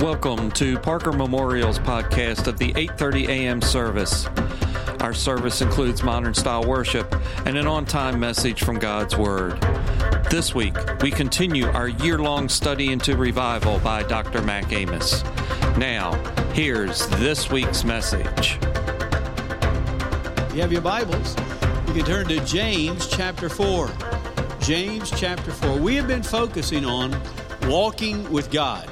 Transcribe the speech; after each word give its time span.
Welcome 0.00 0.50
to 0.52 0.78
Parker 0.78 1.12
Memorial's 1.12 1.78
podcast 1.78 2.46
of 2.46 2.58
the 2.58 2.72
8:30 2.72 3.28
a.m. 3.28 3.60
service. 3.60 4.26
Our 5.00 5.12
service 5.12 5.60
includes 5.60 6.02
modern 6.02 6.32
style 6.32 6.64
worship 6.64 7.14
and 7.44 7.58
an 7.58 7.66
on-time 7.66 8.18
message 8.18 8.64
from 8.64 8.78
God's 8.78 9.18
word. 9.18 9.60
This 10.30 10.54
week, 10.54 10.74
we 11.02 11.10
continue 11.10 11.66
our 11.66 11.88
year-long 11.88 12.48
study 12.48 12.92
into 12.92 13.14
revival 13.14 13.78
by 13.80 14.02
Dr. 14.02 14.40
Mac 14.40 14.72
Amos. 14.72 15.22
Now, 15.76 16.14
here's 16.54 17.06
this 17.18 17.50
week's 17.50 17.84
message. 17.84 18.58
You 20.54 20.62
have 20.62 20.72
your 20.72 20.80
Bibles. 20.80 21.36
You 21.88 21.92
can 21.92 22.06
turn 22.06 22.26
to 22.28 22.42
James 22.46 23.06
chapter 23.06 23.50
4. 23.50 23.90
James 24.62 25.10
chapter 25.10 25.50
4. 25.50 25.76
We 25.76 25.94
have 25.96 26.08
been 26.08 26.22
focusing 26.22 26.86
on 26.86 27.14
walking 27.64 28.32
with 28.32 28.50
God. 28.50 28.90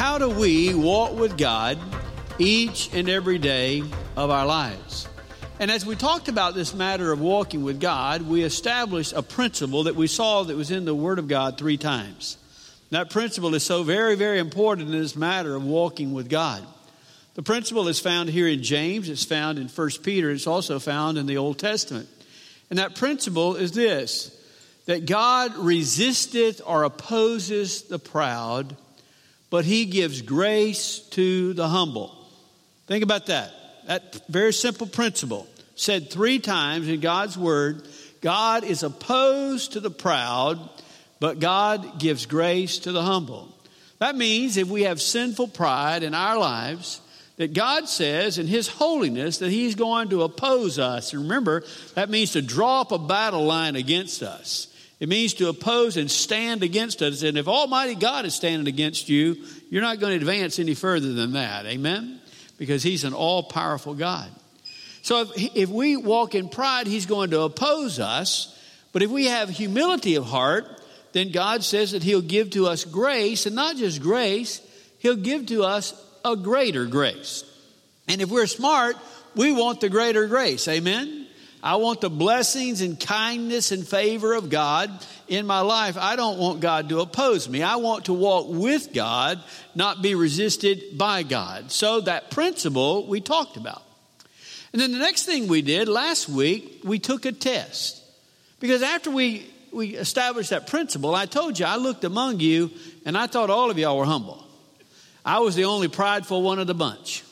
How 0.00 0.16
do 0.16 0.30
we 0.30 0.72
walk 0.72 1.14
with 1.14 1.36
God 1.36 1.78
each 2.38 2.88
and 2.94 3.06
every 3.06 3.36
day 3.36 3.82
of 4.16 4.30
our 4.30 4.46
lives? 4.46 5.06
And 5.58 5.70
as 5.70 5.84
we 5.84 5.94
talked 5.94 6.28
about 6.28 6.54
this 6.54 6.72
matter 6.72 7.12
of 7.12 7.20
walking 7.20 7.62
with 7.64 7.78
God, 7.78 8.22
we 8.22 8.42
established 8.42 9.12
a 9.12 9.20
principle 9.20 9.82
that 9.82 9.96
we 9.96 10.06
saw 10.06 10.42
that 10.42 10.56
was 10.56 10.70
in 10.70 10.86
the 10.86 10.94
Word 10.94 11.18
of 11.18 11.28
God 11.28 11.58
three 11.58 11.76
times. 11.76 12.38
That 12.88 13.10
principle 13.10 13.54
is 13.54 13.62
so 13.62 13.82
very, 13.82 14.16
very 14.16 14.38
important 14.38 14.88
in 14.88 14.98
this 14.98 15.16
matter 15.16 15.54
of 15.54 15.66
walking 15.66 16.14
with 16.14 16.30
God. 16.30 16.66
The 17.34 17.42
principle 17.42 17.86
is 17.86 18.00
found 18.00 18.30
here 18.30 18.48
in 18.48 18.62
James, 18.62 19.10
it's 19.10 19.26
found 19.26 19.58
in 19.58 19.68
1 19.68 19.90
Peter, 20.02 20.30
it's 20.30 20.46
also 20.46 20.78
found 20.78 21.18
in 21.18 21.26
the 21.26 21.36
Old 21.36 21.58
Testament. 21.58 22.08
And 22.70 22.78
that 22.78 22.94
principle 22.94 23.54
is 23.54 23.72
this 23.72 24.34
that 24.86 25.04
God 25.04 25.54
resisteth 25.58 26.62
or 26.64 26.84
opposes 26.84 27.82
the 27.82 27.98
proud 27.98 28.74
but 29.50 29.64
he 29.64 29.84
gives 29.84 30.22
grace 30.22 31.00
to 31.10 31.52
the 31.52 31.68
humble. 31.68 32.14
Think 32.86 33.04
about 33.04 33.26
that. 33.26 33.52
That 33.86 34.28
very 34.28 34.52
simple 34.52 34.86
principle 34.86 35.46
said 35.74 36.10
three 36.10 36.38
times 36.38 36.88
in 36.88 37.00
God's 37.00 37.36
word 37.36 37.82
God 38.20 38.64
is 38.64 38.82
opposed 38.82 39.72
to 39.72 39.80
the 39.80 39.90
proud, 39.90 40.60
but 41.20 41.40
God 41.40 41.98
gives 41.98 42.26
grace 42.26 42.80
to 42.80 42.92
the 42.92 43.02
humble. 43.02 43.48
That 43.98 44.14
means 44.14 44.56
if 44.56 44.68
we 44.68 44.82
have 44.82 45.00
sinful 45.00 45.48
pride 45.48 46.02
in 46.02 46.14
our 46.14 46.38
lives, 46.38 47.00
that 47.36 47.54
God 47.54 47.88
says 47.88 48.38
in 48.38 48.46
His 48.46 48.68
holiness 48.68 49.38
that 49.38 49.50
He's 49.50 49.74
going 49.74 50.10
to 50.10 50.22
oppose 50.22 50.78
us. 50.78 51.14
Remember, 51.14 51.64
that 51.94 52.10
means 52.10 52.32
to 52.32 52.42
draw 52.42 52.82
up 52.82 52.92
a 52.92 52.98
battle 52.98 53.44
line 53.44 53.76
against 53.76 54.22
us. 54.22 54.69
It 55.00 55.08
means 55.08 55.32
to 55.34 55.48
oppose 55.48 55.96
and 55.96 56.10
stand 56.10 56.62
against 56.62 57.00
us. 57.00 57.22
And 57.22 57.38
if 57.38 57.48
Almighty 57.48 57.94
God 57.94 58.26
is 58.26 58.34
standing 58.34 58.68
against 58.68 59.08
you, 59.08 59.36
you're 59.70 59.82
not 59.82 59.98
going 59.98 60.10
to 60.10 60.16
advance 60.18 60.58
any 60.58 60.74
further 60.74 61.14
than 61.14 61.32
that. 61.32 61.64
Amen? 61.64 62.20
Because 62.58 62.82
He's 62.82 63.04
an 63.04 63.14
all 63.14 63.42
powerful 63.42 63.94
God. 63.94 64.30
So 65.00 65.22
if, 65.22 65.56
if 65.56 65.68
we 65.70 65.96
walk 65.96 66.34
in 66.34 66.50
pride, 66.50 66.86
He's 66.86 67.06
going 67.06 67.30
to 67.30 67.40
oppose 67.40 67.98
us. 67.98 68.56
But 68.92 69.02
if 69.02 69.10
we 69.10 69.26
have 69.26 69.48
humility 69.48 70.16
of 70.16 70.26
heart, 70.26 70.66
then 71.12 71.32
God 71.32 71.64
says 71.64 71.92
that 71.92 72.02
He'll 72.02 72.20
give 72.20 72.50
to 72.50 72.66
us 72.66 72.84
grace, 72.84 73.46
and 73.46 73.56
not 73.56 73.76
just 73.76 74.02
grace, 74.02 74.60
He'll 74.98 75.16
give 75.16 75.46
to 75.46 75.64
us 75.64 75.94
a 76.24 76.36
greater 76.36 76.84
grace. 76.84 77.44
And 78.06 78.20
if 78.20 78.28
we're 78.28 78.46
smart, 78.46 78.96
we 79.34 79.50
want 79.50 79.80
the 79.80 79.88
greater 79.88 80.26
grace. 80.26 80.68
Amen? 80.68 81.19
I 81.62 81.76
want 81.76 82.00
the 82.00 82.08
blessings 82.08 82.80
and 82.80 82.98
kindness 82.98 83.70
and 83.70 83.86
favor 83.86 84.32
of 84.34 84.48
God 84.48 84.90
in 85.28 85.46
my 85.46 85.60
life. 85.60 85.98
I 85.98 86.16
don't 86.16 86.38
want 86.38 86.60
God 86.60 86.88
to 86.88 87.00
oppose 87.00 87.48
me. 87.48 87.62
I 87.62 87.76
want 87.76 88.06
to 88.06 88.14
walk 88.14 88.46
with 88.48 88.94
God, 88.94 89.42
not 89.74 90.00
be 90.00 90.14
resisted 90.14 90.96
by 90.96 91.22
God. 91.22 91.70
So 91.70 92.00
that 92.02 92.30
principle 92.30 93.06
we 93.06 93.20
talked 93.20 93.58
about. 93.58 93.82
And 94.72 94.80
then 94.80 94.92
the 94.92 94.98
next 94.98 95.24
thing 95.24 95.48
we 95.48 95.60
did 95.60 95.88
last 95.88 96.28
week, 96.28 96.80
we 96.82 96.98
took 96.98 97.26
a 97.26 97.32
test. 97.32 98.02
Because 98.58 98.82
after 98.82 99.10
we, 99.10 99.46
we 99.72 99.96
established 99.96 100.50
that 100.50 100.66
principle, 100.66 101.14
I 101.14 101.26
told 101.26 101.58
you, 101.58 101.66
I 101.66 101.76
looked 101.76 102.04
among 102.04 102.40
you 102.40 102.70
and 103.04 103.18
I 103.18 103.26
thought 103.26 103.50
all 103.50 103.70
of 103.70 103.78
y'all 103.78 103.98
were 103.98 104.04
humble. 104.04 104.46
I 105.24 105.40
was 105.40 105.56
the 105.56 105.64
only 105.64 105.88
prideful 105.88 106.42
one 106.42 106.58
of 106.58 106.66
the 106.66 106.74
bunch. 106.74 107.22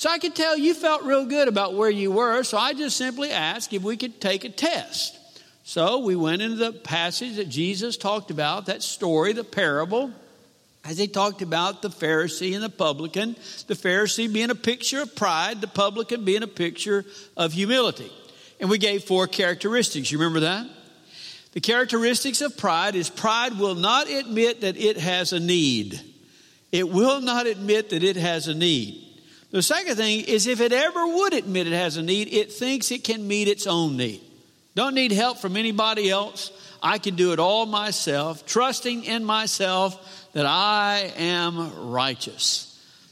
So 0.00 0.08
I 0.08 0.18
could 0.18 0.34
tell 0.34 0.56
you 0.56 0.72
felt 0.72 1.02
real 1.02 1.26
good 1.26 1.46
about 1.46 1.74
where 1.74 1.90
you 1.90 2.10
were, 2.10 2.42
so 2.42 2.56
I 2.56 2.72
just 2.72 2.96
simply 2.96 3.30
asked 3.30 3.70
if 3.74 3.82
we 3.82 3.98
could 3.98 4.18
take 4.18 4.44
a 4.44 4.48
test. 4.48 5.18
So 5.62 5.98
we 5.98 6.16
went 6.16 6.40
into 6.40 6.56
the 6.56 6.72
passage 6.72 7.36
that 7.36 7.50
Jesus 7.50 7.98
talked 7.98 8.30
about, 8.30 8.64
that 8.64 8.82
story, 8.82 9.34
the 9.34 9.44
parable, 9.44 10.10
as 10.86 10.96
he 10.96 11.06
talked 11.06 11.42
about 11.42 11.82
the 11.82 11.90
Pharisee 11.90 12.54
and 12.54 12.64
the 12.64 12.70
publican, 12.70 13.36
the 13.66 13.74
Pharisee 13.74 14.32
being 14.32 14.48
a 14.48 14.54
picture 14.54 15.02
of 15.02 15.14
pride, 15.14 15.60
the 15.60 15.66
publican 15.66 16.24
being 16.24 16.42
a 16.42 16.48
picture 16.48 17.04
of 17.36 17.52
humility. 17.52 18.10
And 18.58 18.70
we 18.70 18.78
gave 18.78 19.04
four 19.04 19.26
characteristics. 19.26 20.10
You 20.10 20.16
remember 20.16 20.40
that? 20.40 20.66
The 21.52 21.60
characteristics 21.60 22.40
of 22.40 22.56
pride 22.56 22.94
is 22.94 23.10
pride 23.10 23.58
will 23.58 23.74
not 23.74 24.08
admit 24.08 24.62
that 24.62 24.78
it 24.78 24.96
has 24.96 25.34
a 25.34 25.40
need. 25.40 26.00
It 26.72 26.88
will 26.88 27.20
not 27.20 27.46
admit 27.46 27.90
that 27.90 28.02
it 28.02 28.16
has 28.16 28.48
a 28.48 28.54
need. 28.54 29.08
The 29.50 29.62
second 29.62 29.96
thing 29.96 30.20
is 30.20 30.46
if 30.46 30.60
it 30.60 30.72
ever 30.72 31.06
would 31.06 31.34
admit 31.34 31.66
it 31.66 31.72
has 31.72 31.96
a 31.96 32.02
need, 32.02 32.32
it 32.32 32.52
thinks 32.52 32.90
it 32.90 33.02
can 33.02 33.26
meet 33.26 33.48
its 33.48 33.66
own 33.66 33.96
need. 33.96 34.20
Don't 34.76 34.94
need 34.94 35.10
help 35.10 35.38
from 35.38 35.56
anybody 35.56 36.08
else. 36.08 36.52
I 36.82 36.98
can 36.98 37.16
do 37.16 37.32
it 37.32 37.38
all 37.38 37.66
myself, 37.66 38.46
trusting 38.46 39.04
in 39.04 39.24
myself 39.24 40.30
that 40.32 40.46
I 40.46 41.12
am 41.16 41.90
righteous. 41.90 42.66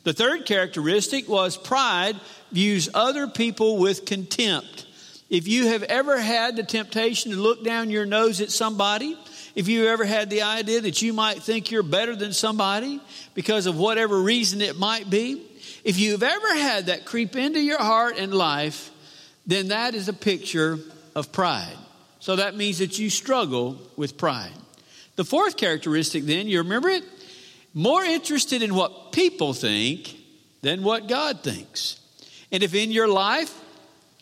The 0.05 0.13
third 0.13 0.47
characteristic 0.47 1.29
was 1.29 1.57
pride 1.57 2.17
views 2.53 2.89
other 2.95 3.27
people 3.27 3.79
with 3.79 4.07
contempt. 4.07 4.87
If 5.29 5.47
you 5.49 5.67
have 5.67 5.83
ever 5.83 6.19
had 6.19 6.57
the 6.57 6.63
temptation 6.63 7.33
to 7.33 7.37
look 7.37 7.65
down 7.65 7.91
your 7.91 8.07
nose 8.07 8.41
at 8.41 8.51
somebody, 8.51 9.19
if 9.55 9.69
you 9.69 9.89
ever 9.89 10.05
had 10.05 10.31
the 10.31 10.43
idea 10.43 10.81
that 10.81 11.03
you 11.03 11.13
might 11.13 11.43
think 11.43 11.71
you're 11.71 11.83
better 11.83 12.15
than 12.17 12.33
somebody 12.33 13.01
because 13.35 13.67
of 13.67 13.77
whatever 13.77 14.23
reason 14.23 14.63
it 14.63 14.79
might 14.79 15.11
be, 15.11 15.43
if 15.85 15.99
you've 15.99 16.23
ever 16.23 16.55
had 16.55 16.87
that 16.87 17.05
creep 17.05 17.37
into 17.37 17.61
your 17.61 17.79
heart 17.79 18.17
and 18.19 18.33
life, 18.33 18.91
then 19.47 19.69
that 19.69 19.95
is 19.95 20.09
a 20.09 20.13
picture 20.13 20.79
of 21.15 21.33
pride. 21.33 21.77
So 22.21 22.37
that 22.37 22.57
means 22.57 22.79
that 22.79 22.99
you 22.99 23.11
struggle 23.11 23.79
with 23.97 24.19
pride. 24.19 24.53
The 25.17 25.25
fourth 25.25 25.57
characteristic, 25.57 26.25
then, 26.25 26.47
you 26.47 26.59
remember 26.59 26.89
it? 26.89 27.05
More 27.75 28.05
interested 28.05 28.63
in 28.63 28.75
what 28.75 29.13
people 29.13 29.53
think 29.53 30.17
than 30.63 30.83
what 30.83 31.09
God 31.09 31.43
thinks. 31.43 32.01
And 32.51 32.63
if 32.63 32.75
in 32.75 32.91
your 32.91 33.09
life 33.09 33.55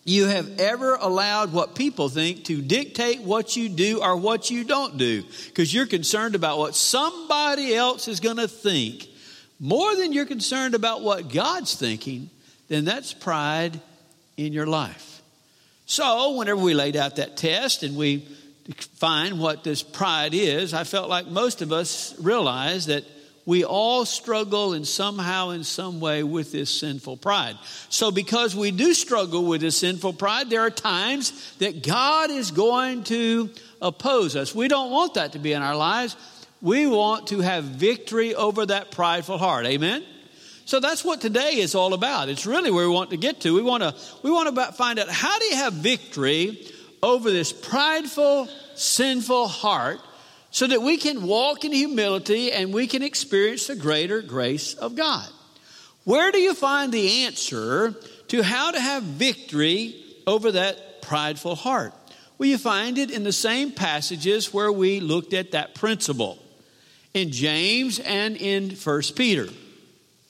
you 0.05 0.27
have 0.27 0.61
ever 0.61 0.95
allowed 0.95 1.53
what 1.53 1.75
people 1.75 2.09
think 2.09 2.45
to 2.45 2.63
dictate 2.63 3.21
what 3.23 3.57
you 3.57 3.69
do 3.69 4.03
or 4.03 4.17
what 4.17 4.51
you 4.51 4.65
don't 4.65 4.97
do, 4.97 5.25
because 5.47 5.73
you're 5.75 5.87
concerned 5.87 6.35
about 6.35 6.59
what 6.59 6.75
somebody 6.75 7.75
else 7.75 8.09
is 8.09 8.21
going 8.21 8.37
to 8.37 8.49
think 8.49 9.09
more 9.59 9.95
than 9.97 10.13
you're 10.13 10.27
concerned 10.27 10.75
about 10.75 11.03
what 11.03 11.33
God's 11.33 11.75
thinking, 11.75 12.31
then 12.69 12.85
that's 12.85 13.13
pride 13.13 13.81
in 14.37 14.53
your 14.53 14.67
life. 14.67 15.23
So, 15.87 16.33
whenever 16.33 16.61
we 16.61 16.75
laid 16.75 16.97
out 16.97 17.17
that 17.17 17.37
test 17.37 17.83
and 17.83 17.97
we 17.97 18.27
find 18.97 19.39
what 19.39 19.63
this 19.63 19.83
pride 19.83 20.35
is, 20.35 20.75
I 20.75 20.85
felt 20.85 21.09
like 21.09 21.29
most 21.29 21.63
of 21.63 21.73
us 21.73 22.15
realize 22.21 22.87
that 22.87 23.05
we 23.47 23.65
all 23.65 24.05
struggle 24.05 24.73
in 24.73 24.85
somehow, 24.85 25.51
in 25.51 25.63
some 25.63 26.01
way, 26.01 26.25
with 26.25 26.51
this 26.51 26.81
sinful 26.81 27.19
pride. 27.19 27.57
So, 27.89 28.11
because 28.11 28.57
we 28.57 28.73
do 28.73 28.93
struggle 28.93 29.45
with 29.45 29.61
this 29.61 29.79
sinful 29.79 30.15
pride, 30.15 30.51
there 30.51 30.63
are 30.63 30.71
times 30.71 31.55
that 31.59 31.87
God 31.87 32.31
is 32.31 32.51
going 32.51 33.05
to 33.05 33.51
oppose 33.81 34.35
us. 34.35 34.53
We 34.55 34.67
don't 34.67 34.91
want 34.91 35.15
that 35.15 35.33
to 35.33 35.39
be 35.39 35.53
in 35.53 35.63
our 35.63 35.77
lives. 35.77 36.17
We 36.67 36.89
want 36.89 37.29
to 37.29 37.39
have 37.39 37.63
victory 37.63 38.35
over 38.35 38.67
that 38.67 38.91
prideful 38.91 39.39
heart. 39.39 39.67
Amen? 39.67 40.05
So 40.65 40.81
that's 40.81 41.05
what 41.05 41.21
today 41.21 41.59
is 41.59 41.77
all 41.77 41.95
about. 41.95 42.29
It's 42.29 42.45
really 42.45 42.73
where 42.73 42.89
we 42.89 42.93
want 42.93 43.11
to 43.11 43.17
get 43.17 43.43
to. 43.43 43.55
We 43.55 43.63
want 43.63 43.85
to 43.85 43.95
we 44.25 44.33
want 44.33 44.53
to 44.53 44.73
find 44.73 44.99
out 44.99 45.09
how 45.09 45.39
do 45.39 45.45
you 45.45 45.55
have 45.55 45.75
victory 45.75 46.67
over 47.05 47.31
this 47.31 47.53
prideful, 47.53 48.49
sinful 48.75 49.47
heart 49.47 50.01
so 50.51 50.67
that 50.67 50.83
we 50.83 50.97
can 50.97 51.23
walk 51.23 51.65
in 51.65 51.71
humility 51.71 52.51
and 52.51 52.75
we 52.75 52.89
can 52.89 53.05
experience 53.05 53.69
the 53.69 53.77
greater 53.77 54.21
grace 54.21 54.75
of 54.75 54.97
God. 54.97 55.29
Where 56.03 56.33
do 56.33 56.39
you 56.39 56.53
find 56.53 56.91
the 56.91 57.27
answer 57.27 57.95
to 58.27 58.43
how 58.43 58.73
to 58.73 58.81
have 58.81 59.05
victory 59.05 60.03
over 60.27 60.51
that 60.51 61.01
prideful 61.01 61.55
heart? 61.55 61.95
Well, 62.39 62.49
you 62.49 62.59
find 62.59 62.99
it 62.99 63.13
in 63.13 63.23
the 63.23 63.33
same 63.33 63.71
passages 63.71 64.53
where 64.53 64.73
we 64.73 64.99
looked 64.99 65.33
at 65.33 65.53
that 65.53 65.77
principle 65.77 66.41
in 67.17 67.33
James 67.33 67.99
and 67.99 68.37
in 68.37 68.71
First 68.71 69.17
Peter. 69.17 69.49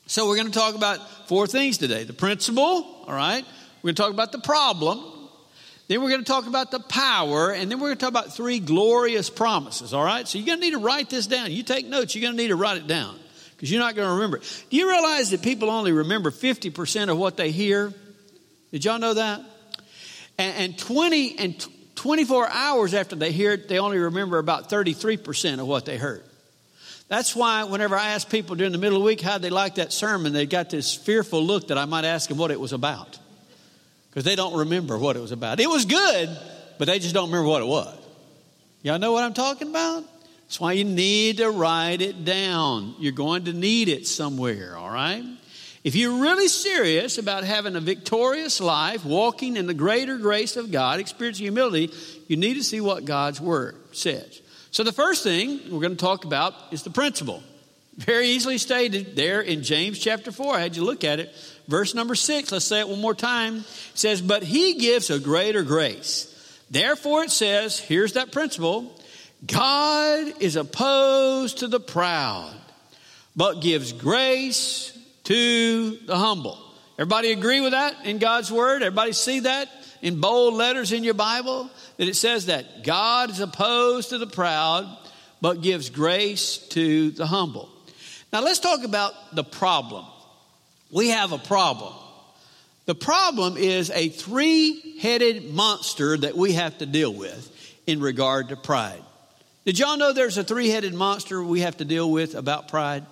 So 0.07 0.29
we're 0.29 0.37
going 0.37 0.53
to 0.53 0.57
talk 0.57 0.77
about 0.77 1.27
four 1.27 1.49
things 1.49 1.79
today 1.79 2.05
the 2.05 2.13
principle, 2.13 2.63
all 2.65 3.05
right? 3.09 3.45
We're 3.83 3.89
going 3.89 3.97
to 3.97 4.03
talk 4.03 4.13
about 4.13 4.31
the 4.31 4.39
problem. 4.39 5.01
Then 5.89 6.01
we're 6.01 6.11
going 6.11 6.23
to 6.23 6.27
talk 6.27 6.47
about 6.47 6.71
the 6.71 6.79
power, 6.79 7.51
and 7.51 7.71
then 7.71 7.81
we're 7.81 7.89
going 7.89 7.99
to 7.99 8.01
talk 8.01 8.11
about 8.11 8.35
three 8.35 8.61
glorious 8.61 9.31
promises, 9.31 9.95
all 9.95 10.05
right? 10.05 10.29
So 10.29 10.39
you're 10.39 10.47
going 10.47 10.61
to 10.61 10.65
need 10.65 10.73
to 10.73 10.79
write 10.79 11.11
this 11.11 11.27
down. 11.27 11.51
You 11.51 11.65
take 11.65 11.87
notes, 11.87 12.15
you're 12.15 12.23
going 12.23 12.37
to 12.37 12.43
need 12.43 12.49
to 12.49 12.57
write 12.57 12.77
it 12.77 12.87
down 12.87 13.19
because 13.57 13.69
you're 13.71 13.81
not 13.81 13.97
going 13.97 14.07
to 14.07 14.15
remember. 14.15 14.37
It. 14.37 14.65
Do 14.71 14.77
you 14.77 14.89
realize 14.89 15.31
that 15.31 15.43
people 15.43 15.71
only 15.71 15.91
remember 15.91 16.31
50% 16.31 17.09
of 17.09 17.19
what 17.19 17.37
they 17.37 17.51
hear? 17.51 17.93
Did 18.71 18.85
y'all 18.85 19.01
know 19.01 19.15
that? 19.15 19.41
And, 20.39 20.57
and 20.57 20.79
20 20.79 21.39
and 21.39 21.67
24 21.97 22.49
hours 22.49 22.95
after 22.95 23.17
they 23.17 23.33
hear 23.33 23.53
it, 23.53 23.69
they 23.69 23.81
only 23.81 23.99
remember 23.99 24.39
about 24.39 24.71
33% 24.71 25.59
of 25.59 25.67
what 25.67 25.85
they 25.85 25.97
heard. 25.97 26.23
That's 27.09 27.37
why 27.37 27.65
whenever 27.65 27.97
I 27.97 28.11
ask 28.11 28.29
people 28.29 28.57
during 28.57 28.73
the 28.73 28.79
middle 28.79 28.97
of 28.97 29.03
the 29.03 29.07
week 29.07 29.21
how 29.21 29.39
they 29.39 29.51
like 29.51 29.77
that 29.77 29.93
sermon, 29.93 30.33
they 30.33 30.47
got 30.47 30.71
this 30.71 30.95
fearful 30.95 31.43
look 31.43 31.69
that 31.69 31.79
I 31.79 31.85
might 31.85 32.05
ask 32.05 32.29
them 32.29 32.39
what 32.39 32.51
it 32.51 32.59
was 32.59 32.73
about. 32.73 33.19
Because 34.11 34.25
they 34.25 34.35
don't 34.35 34.57
remember 34.57 34.99
what 34.99 35.17
it 35.17 35.21
was 35.21 35.31
about. 35.31 35.61
It 35.61 35.69
was 35.69 35.85
good, 35.85 36.37
but 36.79 36.87
they 36.87 36.99
just 36.99 37.15
don't 37.15 37.31
remember 37.31 37.49
what 37.49 37.63
it 37.63 37.67
was. 37.67 37.97
Y'all 38.83 38.99
know 38.99 39.13
what 39.13 39.23
I'm 39.23 39.35
talking 39.35 39.69
about? 39.69 40.05
That's 40.43 40.61
why 40.61 40.73
you 40.73 40.85
need 40.85 41.39
to 41.39 41.51
write 41.51 42.01
it 42.01 42.25
down. 42.25 42.95
You're 42.99 43.13
going 43.13 43.45
to 43.45 43.53
need 43.53 43.89
it 43.89 44.07
somewhere, 44.07 44.77
all 44.77 44.91
right? 44.91 45.25
If 45.85 45.95
you're 45.95 46.21
really 46.21 46.49
serious 46.49 47.19
about 47.19 47.45
having 47.45 47.77
a 47.77 47.81
victorious 47.81 48.61
life, 48.61 49.05
walking 49.05 49.57
in 49.57 49.67
the 49.67 49.75
greater 49.75 50.19
grace 50.19 50.57
of 50.57 50.73
God, 50.73 50.99
experiencing 50.99 51.45
humility, 51.45 51.93
you 52.27 52.37
need 52.37 52.55
to 52.55 52.65
see 52.65 52.81
what 52.81 53.05
God's 53.05 53.41
Word 53.41 53.77
says. 53.93 54.41
So, 54.77 54.85
the 54.85 54.93
first 54.93 55.23
thing 55.23 55.59
we're 55.71 55.81
going 55.81 55.97
to 55.97 56.05
talk 56.05 56.27
about 56.27 56.53
is 56.71 56.83
the 56.83 56.91
principle. 56.91 57.43
Very 57.97 58.29
easily 58.29 58.59
stated 58.59 59.17
there 59.17 59.41
in 59.41 59.63
James 59.63 59.99
chapter 59.99 60.31
4. 60.31 60.55
I 60.55 60.61
had 60.61 60.77
you 60.77 60.85
look 60.85 61.03
at 61.03 61.19
it. 61.19 61.35
Verse 61.67 61.95
number 61.95 62.15
6, 62.15 62.53
let's 62.53 62.67
say 62.67 62.81
it 62.81 62.89
one 62.91 63.01
more 63.01 63.15
time. 63.15 63.61
It 63.61 63.65
says, 63.95 64.21
But 64.21 64.43
he 64.43 64.75
gives 64.75 65.09
a 65.09 65.19
greater 65.19 65.63
grace. 65.63 66.31
Therefore, 66.71 67.23
it 67.23 67.31
says, 67.31 67.79
here's 67.79 68.13
that 68.13 68.33
principle 68.33 68.95
God 69.47 70.43
is 70.43 70.57
opposed 70.57 71.61
to 71.61 71.69
the 71.69 71.81
proud, 71.81 72.55
but 73.35 73.63
gives 73.63 73.93
grace 73.95 74.93
to 75.25 75.97
the 76.05 76.19
humble. 76.19 76.59
Everybody 76.99 77.33
agree 77.33 77.63
with 77.63 77.73
that 77.73 78.05
in 78.05 78.19
God's 78.19 78.53
word? 78.53 78.83
Everybody 78.83 79.13
see 79.13 79.41
that 79.41 79.71
in 80.03 80.21
bold 80.21 80.55
letters 80.55 80.93
in 80.93 81.05
your 81.05 81.15
Bible? 81.15 81.71
That 81.97 82.09
it 82.09 82.17
says 82.17 82.47
that 82.47 82.85
God 82.85 83.31
is 83.31 83.41
opposed 83.41 84.11
to 84.11 84.19
the 84.19 84.27
proud, 84.27 84.87
but 85.41 85.63
gives 85.63 85.91
grace 85.91 86.59
to 86.69 87.11
the 87.11 87.27
humble. 87.27 87.69
Now 88.33 88.43
let's 88.43 88.59
talk 88.59 88.85
about 88.85 89.13
the 89.35 89.45
problem. 89.45 90.05
We 90.91 91.09
have 91.09 91.33
a 91.33 91.39
problem. 91.39 91.95
The 92.87 92.95
problem 92.95 93.57
is 93.57 93.91
a 93.91 94.09
three 94.09 94.99
headed 95.01 95.53
monster 95.53 96.17
that 96.17 96.37
we 96.37 96.53
have 96.53 96.79
to 96.79 96.87
deal 96.87 97.13
with 97.13 97.53
in 97.87 98.01
regard 98.01 98.51
to 98.51 98.57
pride. 98.57 99.03
Did 99.65 99.81
y'all 99.81 99.97
know 99.97 100.13
there's 100.13 100.39
a 100.39 100.45
three 100.45 100.69
headed 100.69 100.95
monster 100.95 101.43
we 101.43 101.61
have 101.61 101.79
to 101.79 101.85
deal 101.85 102.09
with 102.11 102.37
about 102.37 102.69
pride? 102.69 103.05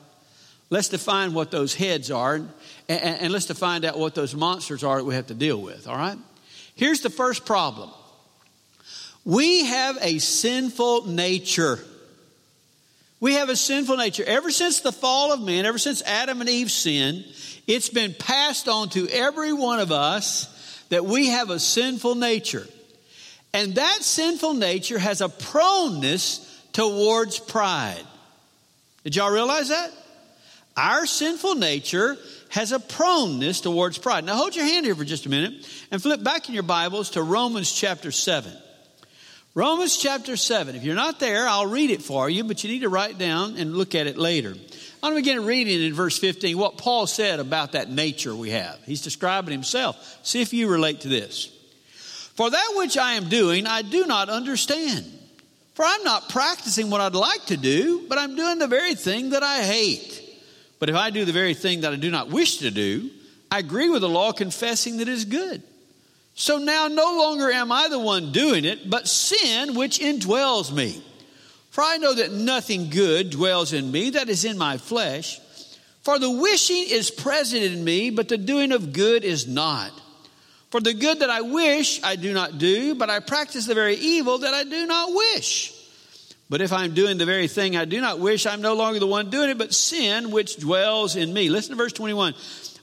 Let's 0.70 0.88
define 0.88 1.34
what 1.34 1.50
those 1.50 1.75
heads 1.75 2.10
are, 2.10 2.37
and, 2.37 2.50
and, 2.88 3.32
let's 3.32 3.46
define 3.46 3.84
out 3.84 3.98
what 3.98 4.14
those 4.14 4.34
monsters 4.34 4.82
are 4.82 4.98
that 4.98 5.04
we 5.04 5.14
have 5.14 5.26
to 5.26 5.34
deal 5.34 5.60
with, 5.60 5.87
all 5.87 5.96
right? 5.96 6.19
Here's 6.75 7.00
the 7.00 7.11
first 7.11 7.47
problem 7.47 7.91
we 9.25 9.65
have 9.65 9.99
a 10.00 10.19
sinful 10.19 11.06
nature. 11.06 11.79
We 13.21 13.35
have 13.35 13.49
a 13.49 13.56
sinful 13.56 13.97
nature. 13.97 14.25
Ever 14.26 14.50
since 14.50 14.81
the 14.81 14.93
fall 14.93 15.32
of 15.32 15.41
man, 15.41 15.65
ever 15.65 15.79
since 15.79 16.03
Adam 16.03 16.43
and 16.43 16.50
Eve 16.50 16.71
sinned, 16.71 17.25
it's 17.67 17.88
been 17.88 18.12
passed 18.12 18.69
on 18.69 18.91
to 18.91 19.09
every 19.09 19.53
one 19.55 19.81
of 19.81 19.93
us 19.93 20.85
that 20.91 21.06
we 21.06 21.29
have 21.29 21.49
a 21.49 21.59
sinful 21.59 22.17
nature. 22.17 22.67
And 23.55 23.76
that 23.76 24.03
sinful 24.03 24.55
nature 24.55 24.99
has 24.99 25.23
a 25.23 25.29
proneness 25.29 26.41
towards 26.73 27.38
pride. 27.38 28.03
Did 29.05 29.17
y'all 29.17 29.31
realize 29.32 29.69
that? 29.69 29.91
Our 30.76 31.06
sinful 31.06 31.55
nature 31.55 32.19
has 32.54 32.70
a 32.70 32.78
proneness 32.78 33.60
towards 33.60 33.98
pride. 33.98 34.24
Now 34.24 34.36
hold 34.36 34.54
your 34.54 34.64
hand 34.64 34.86
here 34.86 34.94
for 34.94 35.04
just 35.04 35.26
a 35.26 35.28
minute 35.28 35.68
and 35.90 36.00
flip 36.00 36.22
back 36.22 36.48
in 36.48 36.54
your 36.54 36.62
Bibles 36.62 37.10
to 37.10 37.22
Romans 37.22 37.72
chapter 37.72 38.12
7. 38.12 38.52
Romans 39.56 39.96
chapter 39.96 40.36
7. 40.36 40.76
If 40.76 40.84
you're 40.84 40.94
not 40.94 41.18
there, 41.18 41.48
I'll 41.48 41.66
read 41.66 41.90
it 41.90 42.00
for 42.00 42.30
you, 42.30 42.44
but 42.44 42.62
you 42.62 42.70
need 42.70 42.82
to 42.82 42.88
write 42.88 43.18
down 43.18 43.56
and 43.56 43.76
look 43.76 43.96
at 43.96 44.06
it 44.06 44.16
later. 44.16 44.50
I'm 45.02 45.10
going 45.10 45.24
to 45.24 45.28
begin 45.28 45.44
reading 45.46 45.82
in 45.82 45.94
verse 45.94 46.16
15 46.16 46.56
what 46.56 46.78
Paul 46.78 47.08
said 47.08 47.40
about 47.40 47.72
that 47.72 47.90
nature 47.90 48.36
we 48.36 48.50
have. 48.50 48.78
He's 48.86 49.02
describing 49.02 49.50
himself. 49.50 50.20
See 50.22 50.40
if 50.40 50.52
you 50.52 50.68
relate 50.68 51.00
to 51.00 51.08
this. 51.08 51.46
For 52.36 52.48
that 52.48 52.72
which 52.76 52.96
I 52.96 53.14
am 53.14 53.28
doing, 53.28 53.66
I 53.66 53.82
do 53.82 54.06
not 54.06 54.28
understand. 54.28 55.04
For 55.74 55.84
I'm 55.84 56.04
not 56.04 56.28
practicing 56.28 56.88
what 56.88 57.00
I'd 57.00 57.16
like 57.16 57.46
to 57.46 57.56
do, 57.56 58.06
but 58.08 58.16
I'm 58.16 58.36
doing 58.36 58.60
the 58.60 58.68
very 58.68 58.94
thing 58.94 59.30
that 59.30 59.42
I 59.42 59.64
hate. 59.64 60.24
But 60.79 60.91
if 60.91 60.97
I 60.97 61.11
do 61.11 61.25
the 61.25 61.32
very 61.32 61.55
thing 61.55 61.82
that 61.82 61.93
I 61.93 61.97
do 61.97 62.11
not 62.11 62.31
wish 62.31 62.59
to 62.59 62.71
do, 62.71 63.11
I 63.50 63.59
agree 63.59 63.88
with 63.88 64.03
the 64.03 64.09
law, 64.09 64.32
confessing 64.32 64.99
that 64.99 65.09
it 65.09 65.12
is 65.12 65.25
good. 65.25 65.62
So 66.35 66.59
now 66.59 66.88
no 66.88 67.19
longer 67.19 67.50
am 67.50 67.71
I 67.71 67.88
the 67.88 67.99
one 67.99 68.32
doing 68.32 68.65
it, 68.65 68.91
but 68.91 69.06
sin 69.06 69.75
which 69.75 70.00
indwells 70.00 70.73
me. 70.73 71.03
For 71.71 71.82
I 71.82 71.97
know 71.97 72.15
that 72.15 72.32
nothing 72.32 72.91
good 72.91 73.31
dwells 73.31 73.73
in 73.73 73.91
me, 73.91 74.11
that 74.11 74.29
is 74.29 74.44
in 74.44 74.59
my 74.59 74.79
flesh. 74.79 75.41
For 76.03 76.19
the 76.19 76.31
wishing 76.31 76.85
is 76.88 77.11
present 77.11 77.62
in 77.62 77.82
me, 77.82 78.11
but 78.11 78.29
the 78.29 78.38
doing 78.38 78.73
of 78.73 78.93
good 78.93 79.25
is 79.25 79.49
not. 79.49 79.91
For 80.71 80.81
the 80.81 80.94
good 80.94 81.21
that 81.21 81.31
I 81.31 81.41
wish, 81.41 82.03
I 82.03 82.17
do 82.17 82.32
not 82.32 82.59
do, 82.59 82.94
but 82.94 83.11
I 83.11 83.21
practice 83.21 83.67
the 83.67 83.75
very 83.75 83.97
evil 83.97 84.38
that 84.38 84.55
I 84.55 84.65
do 84.65 84.87
not 84.87 85.15
wish. 85.15 85.74
But 86.50 86.61
if 86.61 86.73
I'm 86.73 86.94
doing 86.94 87.19
the 87.19 87.26
very 87.26 87.49
thing 87.49 87.76
I 87.76 87.85
do 87.85 88.00
not 88.00 88.19
wish, 88.19 88.46
I'm 88.46 88.61
no 88.61 88.75
longer 88.75 89.00
the 89.00 89.06
one 89.06 89.31
doing 89.31 89.50
it, 89.50 89.58
but 89.58 89.73
sin 89.73 90.31
which 90.31 90.56
dwells 90.56 91.17
in 91.17 91.32
me. 91.32 91.49
Listen 91.49 91.70
to 91.70 91.76
verse 91.76 91.93
21. 91.93 92.35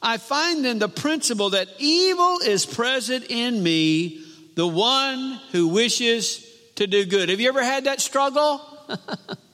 I 0.01 0.17
find 0.17 0.65
then 0.65 0.79
the 0.79 0.89
principle 0.89 1.51
that 1.51 1.67
evil 1.77 2.39
is 2.39 2.65
present 2.65 3.25
in 3.29 3.61
me, 3.61 4.25
the 4.55 4.67
one 4.67 5.39
who 5.51 5.67
wishes 5.67 6.45
to 6.75 6.87
do 6.87 7.05
good. 7.05 7.29
Have 7.29 7.39
you 7.39 7.49
ever 7.49 7.63
had 7.63 7.83
that 7.83 8.01
struggle? 8.01 8.61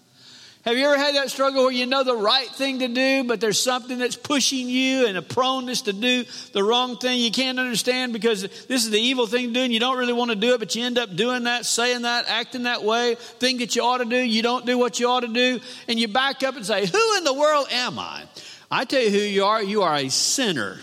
Have 0.68 0.78
you 0.78 0.86
ever 0.86 0.98
had 0.98 1.16
that 1.16 1.30
struggle 1.30 1.64
where 1.64 1.72
you 1.72 1.86
know 1.86 2.04
the 2.04 2.14
right 2.14 2.50
thing 2.50 2.80
to 2.80 2.90
do, 2.90 3.24
but 3.24 3.40
there's 3.40 3.58
something 3.58 4.00
that's 4.00 4.18
pushing 4.18 4.68
you 4.68 5.08
and 5.08 5.18
a 5.18 5.22
proneness 5.22 5.84
to 5.84 5.94
do 5.94 6.26
the 6.52 6.62
wrong 6.62 6.98
thing 6.98 7.20
you 7.20 7.32
can't 7.32 7.58
understand 7.58 8.12
because 8.12 8.42
this 8.42 8.84
is 8.84 8.90
the 8.90 9.00
evil 9.00 9.28
thing 9.28 9.48
to 9.48 9.54
do 9.54 9.62
and 9.62 9.72
you 9.72 9.80
don't 9.80 9.98
really 9.98 10.12
want 10.12 10.30
to 10.30 10.36
do 10.36 10.56
it, 10.56 10.60
but 10.60 10.76
you 10.76 10.84
end 10.84 10.98
up 10.98 11.16
doing 11.16 11.46
that, 11.46 11.66
saying 11.66 12.02
that, 12.02 12.26
acting 12.28 12.64
that 12.64 12.84
way, 12.84 13.16
think 13.16 13.60
that 13.60 13.78
you 13.78 13.82
ought 13.82 14.00
to 14.00 14.06
do, 14.06 14.18
you 14.18 14.42
don't 14.42 14.66
do 14.66 14.78
what 14.78 15.00
you 15.00 15.08
ought 15.08 15.22
to 15.22 15.30
do, 15.30 15.62
and 15.88 15.98
you 15.98 16.10
back 16.10 16.44
up 16.44 16.58
and 16.58 16.66
say, 16.66 16.86
Who 16.86 17.18
in 17.18 17.24
the 17.24 17.34
world 17.34 17.68
am 17.72 17.98
I? 17.98 18.26
I 18.70 18.84
tell 18.84 19.02
you 19.02 19.10
who 19.10 19.20
you 19.20 19.46
are, 19.46 19.64
you 19.64 19.84
are 19.84 19.96
a 19.96 20.10
sinner. 20.10 20.80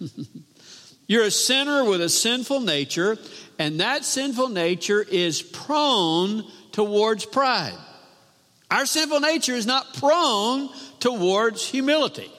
You're 1.06 1.26
a 1.26 1.30
sinner 1.30 1.84
with 1.84 2.00
a 2.00 2.08
sinful 2.08 2.62
nature, 2.62 3.16
and 3.56 3.78
that 3.78 4.04
sinful 4.04 4.48
nature 4.48 5.00
is 5.00 5.42
prone 5.42 6.42
towards 6.72 7.24
pride. 7.24 7.78
Our 8.70 8.86
sinful 8.86 9.20
nature 9.20 9.54
is 9.54 9.66
not 9.66 9.94
prone 9.94 10.68
towards 11.00 11.66
humility. 11.66 12.30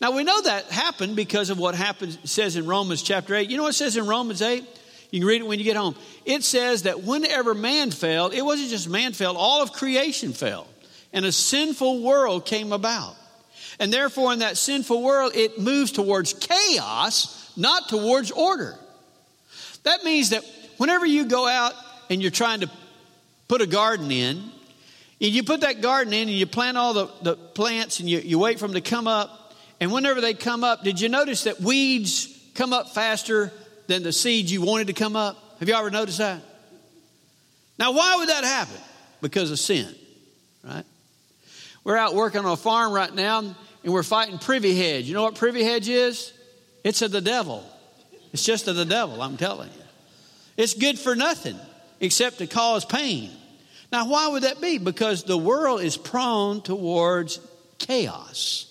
Now 0.00 0.12
we 0.12 0.24
know 0.24 0.40
that 0.42 0.66
happened 0.66 1.16
because 1.16 1.50
of 1.50 1.58
what 1.58 1.74
happens 1.74 2.18
says 2.24 2.56
in 2.56 2.66
Romans 2.66 3.02
chapter 3.02 3.34
8. 3.34 3.50
You 3.50 3.56
know 3.56 3.64
what 3.64 3.70
it 3.70 3.78
says 3.78 3.96
in 3.96 4.06
Romans 4.06 4.42
8? 4.42 4.64
You 5.10 5.20
can 5.20 5.28
read 5.28 5.40
it 5.40 5.46
when 5.46 5.58
you 5.58 5.64
get 5.64 5.76
home. 5.76 5.96
It 6.24 6.44
says 6.44 6.84
that 6.84 7.02
whenever 7.02 7.52
man 7.52 7.90
fell, 7.90 8.28
it 8.28 8.42
wasn't 8.42 8.70
just 8.70 8.88
man 8.88 9.12
fell, 9.12 9.36
all 9.36 9.62
of 9.62 9.72
creation 9.72 10.32
fell. 10.32 10.68
And 11.12 11.24
a 11.24 11.32
sinful 11.32 12.02
world 12.02 12.46
came 12.46 12.72
about. 12.72 13.16
And 13.80 13.92
therefore, 13.92 14.32
in 14.32 14.38
that 14.38 14.56
sinful 14.56 15.02
world, 15.02 15.32
it 15.34 15.58
moves 15.58 15.90
towards 15.90 16.34
chaos, 16.34 17.52
not 17.56 17.88
towards 17.88 18.30
order. 18.30 18.76
That 19.82 20.04
means 20.04 20.30
that 20.30 20.44
whenever 20.76 21.06
you 21.06 21.24
go 21.24 21.48
out 21.48 21.74
and 22.08 22.22
you're 22.22 22.30
trying 22.30 22.60
to 22.60 22.70
put 23.48 23.62
a 23.62 23.66
garden 23.66 24.10
in, 24.12 24.50
you 25.28 25.42
put 25.42 25.60
that 25.60 25.82
garden 25.82 26.14
in 26.14 26.28
and 26.28 26.36
you 26.36 26.46
plant 26.46 26.78
all 26.78 26.94
the, 26.94 27.10
the 27.22 27.36
plants 27.36 28.00
and 28.00 28.08
you, 28.08 28.20
you 28.20 28.38
wait 28.38 28.58
for 28.58 28.66
them 28.66 28.74
to 28.74 28.80
come 28.80 29.06
up. 29.06 29.54
And 29.78 29.92
whenever 29.92 30.20
they 30.20 30.34
come 30.34 30.64
up, 30.64 30.82
did 30.82 31.00
you 31.00 31.08
notice 31.08 31.44
that 31.44 31.60
weeds 31.60 32.26
come 32.54 32.72
up 32.72 32.90
faster 32.90 33.52
than 33.86 34.02
the 34.02 34.12
seeds 34.12 34.50
you 34.50 34.62
wanted 34.62 34.86
to 34.86 34.92
come 34.94 35.16
up? 35.16 35.36
Have 35.58 35.68
you 35.68 35.74
ever 35.74 35.90
noticed 35.90 36.18
that? 36.18 36.40
Now, 37.78 37.92
why 37.92 38.16
would 38.16 38.30
that 38.30 38.44
happen? 38.44 38.76
Because 39.20 39.50
of 39.50 39.58
sin, 39.58 39.94
right? 40.64 40.84
We're 41.84 41.96
out 41.96 42.14
working 42.14 42.40
on 42.40 42.46
a 42.46 42.56
farm 42.56 42.92
right 42.92 43.14
now 43.14 43.38
and 43.38 43.56
we're 43.92 44.02
fighting 44.02 44.38
privy 44.38 44.74
hedge. 44.74 45.04
You 45.04 45.14
know 45.14 45.22
what 45.22 45.34
privy 45.34 45.62
hedge 45.62 45.88
is? 45.88 46.32
It's 46.82 47.02
of 47.02 47.10
the 47.10 47.20
devil. 47.20 47.64
It's 48.32 48.44
just 48.44 48.68
of 48.68 48.76
the 48.76 48.84
devil, 48.84 49.20
I'm 49.20 49.36
telling 49.36 49.68
you. 49.68 49.82
It's 50.56 50.74
good 50.74 50.98
for 50.98 51.14
nothing 51.14 51.58
except 52.00 52.38
to 52.38 52.46
cause 52.46 52.84
pain. 52.84 53.30
Now, 53.92 54.08
why 54.08 54.28
would 54.28 54.44
that 54.44 54.60
be? 54.60 54.78
Because 54.78 55.24
the 55.24 55.38
world 55.38 55.80
is 55.80 55.96
prone 55.96 56.62
towards 56.62 57.40
chaos. 57.78 58.66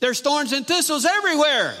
There's 0.00 0.20
thorns 0.20 0.52
and 0.52 0.66
thistles 0.66 1.06
everywhere. 1.06 1.74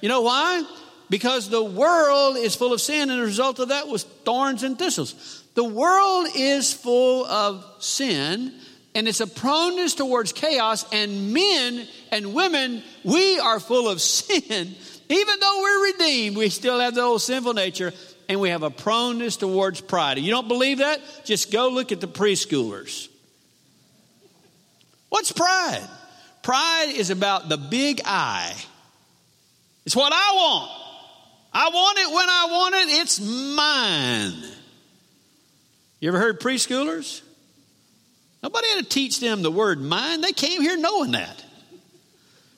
You 0.00 0.08
know 0.08 0.22
why? 0.22 0.64
Because 1.08 1.48
the 1.48 1.62
world 1.62 2.36
is 2.36 2.56
full 2.56 2.72
of 2.72 2.80
sin, 2.80 3.10
and 3.10 3.20
the 3.20 3.24
result 3.26 3.58
of 3.58 3.68
that 3.68 3.88
was 3.88 4.04
thorns 4.04 4.62
and 4.62 4.78
thistles. 4.78 5.44
The 5.54 5.64
world 5.64 6.28
is 6.34 6.72
full 6.72 7.26
of 7.26 7.64
sin. 7.78 8.54
and 8.94 9.06
it's 9.06 9.20
a 9.20 9.26
proneness 9.26 9.94
towards 9.94 10.32
chaos. 10.32 10.84
And 10.92 11.32
men 11.32 11.86
and 12.10 12.34
women, 12.34 12.82
we 13.04 13.38
are 13.38 13.60
full 13.60 13.88
of 13.88 14.00
sin. 14.02 14.74
Even 15.08 15.40
though 15.40 15.60
we're 15.60 15.92
redeemed, 15.92 16.36
we 16.36 16.48
still 16.48 16.78
have 16.80 16.94
the 16.94 17.02
old 17.02 17.22
sinful 17.22 17.54
nature, 17.54 17.92
and 18.30 18.40
we 18.40 18.50
have 18.50 18.62
a 18.62 18.70
proneness 18.70 19.36
towards 19.36 19.80
pride. 19.80 20.16
You 20.20 20.30
don't 20.30 20.46
believe 20.46 20.78
that? 20.78 21.00
Just 21.24 21.50
go 21.50 21.68
look 21.68 21.90
at 21.90 22.00
the 22.00 22.06
preschoolers. 22.06 23.08
What's 25.08 25.32
pride? 25.32 25.82
Pride 26.44 26.92
is 26.94 27.10
about 27.10 27.48
the 27.48 27.56
big 27.56 28.00
I. 28.04 28.54
It's 29.84 29.96
what 29.96 30.12
I 30.12 30.32
want. 30.32 30.70
I 31.52 31.70
want 31.70 31.98
it 31.98 32.06
when 32.06 32.28
I 32.28 32.46
want 32.48 32.74
it. 32.76 33.00
It's 33.00 33.18
mine. 33.18 34.52
You 35.98 36.10
ever 36.10 36.18
heard 36.20 36.38
preschoolers? 36.38 37.22
Nobody 38.44 38.68
had 38.68 38.84
to 38.84 38.88
teach 38.88 39.18
them 39.18 39.42
the 39.42 39.50
word 39.50 39.80
mine. 39.80 40.20
They 40.20 40.32
came 40.32 40.62
here 40.62 40.76
knowing 40.76 41.10
that. 41.12 41.44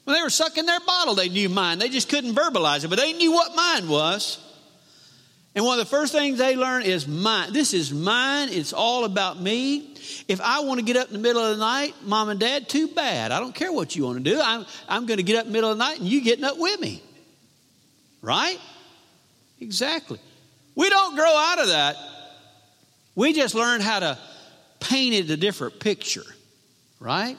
When 0.04 0.14
they 0.14 0.22
were 0.22 0.28
sucking 0.28 0.66
their 0.66 0.80
bottle, 0.80 1.14
they 1.14 1.30
knew 1.30 1.48
mine. 1.48 1.78
They 1.78 1.88
just 1.88 2.10
couldn't 2.10 2.34
verbalize 2.34 2.84
it, 2.84 2.88
but 2.88 2.98
they 2.98 3.14
knew 3.14 3.32
what 3.32 3.56
mine 3.56 3.88
was. 3.88 4.38
And 5.54 5.64
one 5.64 5.78
of 5.78 5.84
the 5.84 5.90
first 5.90 6.12
things 6.12 6.38
they 6.38 6.56
learn 6.56 6.82
is 6.82 7.06
mine. 7.06 7.52
This 7.52 7.74
is 7.74 7.92
mine. 7.92 8.48
It's 8.50 8.72
all 8.72 9.04
about 9.04 9.38
me. 9.38 9.94
If 10.26 10.40
I 10.40 10.60
want 10.60 10.80
to 10.80 10.84
get 10.84 10.96
up 10.96 11.08
in 11.08 11.12
the 11.12 11.18
middle 11.18 11.42
of 11.42 11.58
the 11.58 11.62
night, 11.62 11.94
mom 12.02 12.30
and 12.30 12.40
dad, 12.40 12.68
too 12.68 12.88
bad. 12.88 13.32
I 13.32 13.38
don't 13.38 13.54
care 13.54 13.70
what 13.70 13.94
you 13.94 14.04
want 14.04 14.24
to 14.24 14.24
do. 14.24 14.40
I'm, 14.42 14.64
I'm 14.88 15.04
going 15.04 15.18
to 15.18 15.22
get 15.22 15.36
up 15.36 15.44
in 15.44 15.52
the 15.52 15.52
middle 15.52 15.70
of 15.70 15.76
the 15.76 15.84
night 15.84 15.98
and 15.98 16.08
you 16.08 16.22
getting 16.22 16.44
up 16.44 16.58
with 16.58 16.80
me. 16.80 17.02
Right? 18.22 18.58
Exactly. 19.60 20.18
We 20.74 20.88
don't 20.88 21.14
grow 21.16 21.36
out 21.36 21.60
of 21.60 21.68
that. 21.68 21.96
We 23.14 23.34
just 23.34 23.54
learn 23.54 23.82
how 23.82 24.00
to 24.00 24.18
paint 24.80 25.14
it 25.14 25.30
a 25.30 25.36
different 25.36 25.80
picture. 25.80 26.24
Right? 26.98 27.36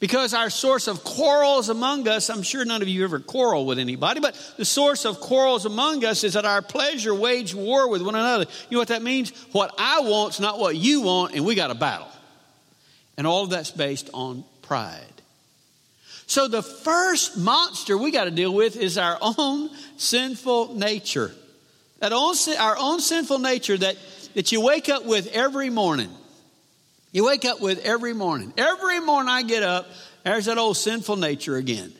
Because 0.00 0.32
our 0.32 0.48
source 0.48 0.86
of 0.86 1.02
quarrels 1.02 1.68
among 1.68 2.06
us, 2.06 2.30
I'm 2.30 2.42
sure 2.42 2.64
none 2.64 2.82
of 2.82 2.88
you 2.88 3.02
ever 3.02 3.18
quarrel 3.18 3.66
with 3.66 3.80
anybody, 3.80 4.20
but 4.20 4.36
the 4.56 4.64
source 4.64 5.04
of 5.04 5.18
quarrels 5.18 5.66
among 5.66 6.04
us 6.04 6.22
is 6.22 6.34
that 6.34 6.44
our 6.44 6.62
pleasure 6.62 7.12
wage 7.12 7.52
war 7.52 7.88
with 7.88 8.02
one 8.02 8.14
another. 8.14 8.44
You 8.70 8.76
know 8.76 8.78
what 8.78 8.88
that 8.88 9.02
means? 9.02 9.30
What 9.50 9.74
I 9.76 10.00
want's 10.00 10.38
not 10.38 10.60
what 10.60 10.76
you 10.76 11.00
want, 11.00 11.34
and 11.34 11.44
we 11.44 11.56
got 11.56 11.72
a 11.72 11.74
battle. 11.74 12.06
And 13.16 13.26
all 13.26 13.42
of 13.42 13.50
that's 13.50 13.72
based 13.72 14.08
on 14.14 14.44
pride. 14.62 15.02
So 16.28 16.46
the 16.46 16.62
first 16.62 17.36
monster 17.36 17.98
we 17.98 18.12
got 18.12 18.24
to 18.24 18.30
deal 18.30 18.54
with 18.54 18.76
is 18.76 18.98
our 18.98 19.18
own 19.20 19.70
sinful 19.96 20.74
nature. 20.74 21.32
That 21.98 22.12
own, 22.12 22.36
our 22.60 22.76
own 22.78 23.00
sinful 23.00 23.40
nature 23.40 23.76
that, 23.78 23.96
that 24.34 24.52
you 24.52 24.60
wake 24.60 24.88
up 24.88 25.04
with 25.04 25.26
every 25.28 25.70
morning. 25.70 26.10
You 27.18 27.24
wake 27.24 27.44
up 27.44 27.60
with 27.60 27.84
every 27.84 28.12
morning. 28.12 28.52
Every 28.56 29.00
morning 29.00 29.28
I 29.28 29.42
get 29.42 29.64
up, 29.64 29.88
there's 30.22 30.44
that 30.44 30.56
old 30.56 30.76
sinful 30.76 31.16
nature 31.16 31.56
again. 31.56 31.92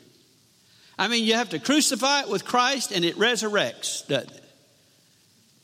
I 0.96 1.08
mean, 1.08 1.24
you 1.24 1.34
have 1.34 1.48
to 1.48 1.58
crucify 1.58 2.20
it 2.20 2.28
with 2.28 2.44
Christ 2.44 2.92
and 2.92 3.04
it 3.04 3.16
resurrects, 3.16 4.06
doesn't 4.06 4.30
it? 4.30 4.44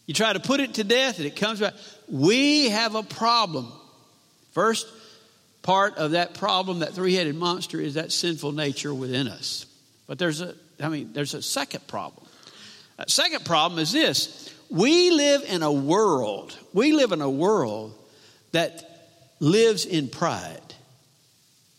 You 0.07 0.15
try 0.15 0.33
to 0.33 0.41
put 0.41 0.59
it 0.59 0.75
to 0.75 0.83
death 0.83 1.19
and 1.19 1.27
it 1.27 1.37
comes 1.37 1.61
back. 1.61 1.75
We 2.09 2.71
have 2.71 2.97
a 2.97 3.05
problem. 3.05 3.71
First 4.55 4.89
part 5.63 5.99
of 5.99 6.11
that 6.11 6.35
problem, 6.35 6.81
that 6.81 6.95
three 6.95 7.15
headed 7.15 7.37
monster, 7.37 7.81
is 7.81 7.95
that 7.95 8.11
sinful 8.11 8.51
nature 8.51 8.93
within 8.93 9.29
us. 9.29 9.67
But 10.09 10.19
there's 10.19 10.41
a, 10.41 10.57
I 10.81 10.89
mean, 10.89 11.13
there's 11.13 11.35
a 11.35 11.43
second 11.43 11.87
problem. 11.87 12.27
That 12.97 13.09
second 13.09 13.45
problem 13.45 13.79
is 13.79 13.93
this 13.93 14.53
we 14.69 15.13
live 15.13 15.45
in 15.45 15.63
a 15.63 15.71
world, 15.71 16.59
we 16.73 16.93
live 16.93 17.13
in 17.13 17.21
a 17.21 17.31
world 17.31 17.95
that 18.51 18.91
lives 19.41 19.85
in 19.85 20.09
pride. 20.09 20.61